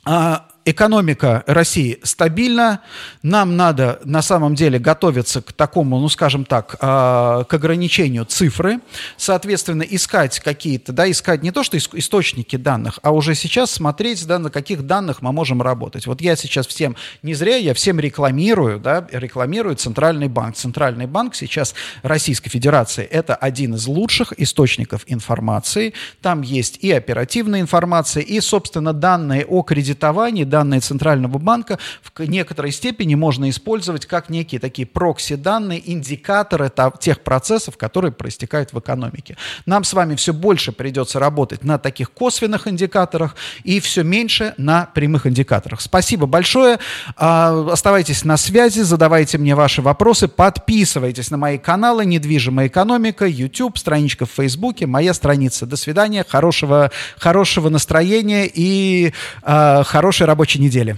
а, 0.06 0.48
экономика 0.68 1.44
России 1.48 2.00
стабильна, 2.04 2.82
нам 3.24 3.56
надо 3.56 4.00
на 4.04 4.22
самом 4.22 4.54
деле 4.54 4.80
готовиться 4.80 5.42
к 5.42 5.54
такому, 5.54 6.00
ну 6.00 6.10
скажем 6.10 6.44
так, 6.44 6.76
э, 6.80 7.44
к 7.48 7.54
ограничению 7.54 8.26
цифры, 8.26 8.82
соответственно, 9.16 9.84
искать 9.84 10.40
какие-то, 10.42 10.92
да, 10.92 11.10
искать 11.10 11.42
не 11.42 11.52
то, 11.52 11.64
что 11.64 11.78
источники 11.78 12.58
данных, 12.58 13.00
а 13.02 13.12
уже 13.12 13.34
сейчас 13.34 13.72
смотреть, 13.72 14.28
да, 14.28 14.40
на 14.40 14.50
каких 14.50 14.86
данных 14.86 15.22
мы 15.22 15.32
можем 15.32 15.62
работать. 15.62 16.06
Вот 16.06 16.20
я 16.20 16.36
сейчас 16.36 16.68
всем, 16.68 16.98
не 17.24 17.34
зря 17.34 17.56
я 17.56 17.74
всем 17.74 18.00
рекламирую, 18.00 18.80
да, 18.80 19.08
рекламирую 19.12 19.78
Центральный 19.78 20.28
банк. 20.28 20.58
Центральный 20.58 21.08
банк 21.08 21.34
сейчас 21.36 21.74
Российской 22.04 22.50
Федерации– 22.50 23.06
это 23.12 23.36
один 23.36 23.76
из 23.76 23.88
лучших 23.88 24.34
источников 24.38 25.04
информации. 25.08 25.94
Там 26.22 26.42
есть 26.42 26.80
и 26.82 26.92
оперативная 26.92 27.62
информация, 27.62 28.22
и, 28.22 28.42
собственно, 28.42 28.92
данные 28.92 29.46
о 29.46 29.64
кредитовании, 29.64 30.44
данные 30.58 30.80
Центрального 30.80 31.38
банка 31.38 31.78
в 32.02 32.20
некоторой 32.22 32.72
степени 32.72 33.14
можно 33.14 33.48
использовать 33.48 34.08
как 34.08 34.30
некие 34.30 34.60
такие 34.60 34.88
прокси-данные, 34.88 35.80
индикаторы 35.86 36.72
тех 37.00 37.22
процессов, 37.22 37.78
которые 37.78 38.12
проистекают 38.12 38.74
в 38.74 38.80
экономике. 38.80 39.38
Нам 39.68 39.84
с 39.84 39.94
вами 39.94 40.16
все 40.16 40.34
больше 40.34 40.72
придется 40.72 41.20
работать 41.20 41.64
на 41.64 41.78
таких 41.78 42.12
косвенных 42.12 42.68
индикаторах 42.68 43.36
и 43.64 43.80
все 43.80 44.04
меньше 44.04 44.56
на 44.58 44.86
прямых 44.86 45.28
индикаторах. 45.28 45.80
Спасибо 45.80 46.26
большое. 46.26 46.80
А, 47.16 47.68
оставайтесь 47.72 48.26
на 48.26 48.38
связи, 48.38 48.80
задавайте 48.80 49.38
мне 49.38 49.54
ваши 49.54 49.84
вопросы, 49.84 50.28
подписывайтесь 50.28 51.30
на 51.30 51.38
мои 51.38 51.60
каналы 51.60 52.04
«Недвижимая 52.06 52.68
экономика», 52.68 53.28
YouTube, 53.28 53.78
страничка 53.78 54.26
в 54.26 54.32
Фейсбуке, 54.32 54.88
моя 54.88 55.14
страница. 55.14 55.68
До 55.68 55.78
свидания, 55.78 56.26
хорошего, 56.28 56.90
хорошего 57.20 57.70
настроения 57.70 58.50
и 58.52 59.14
э, 59.44 59.84
хорошей 59.84 60.26
рабочей 60.26 60.47
рабочей 60.48 60.60
недели. 60.60 60.98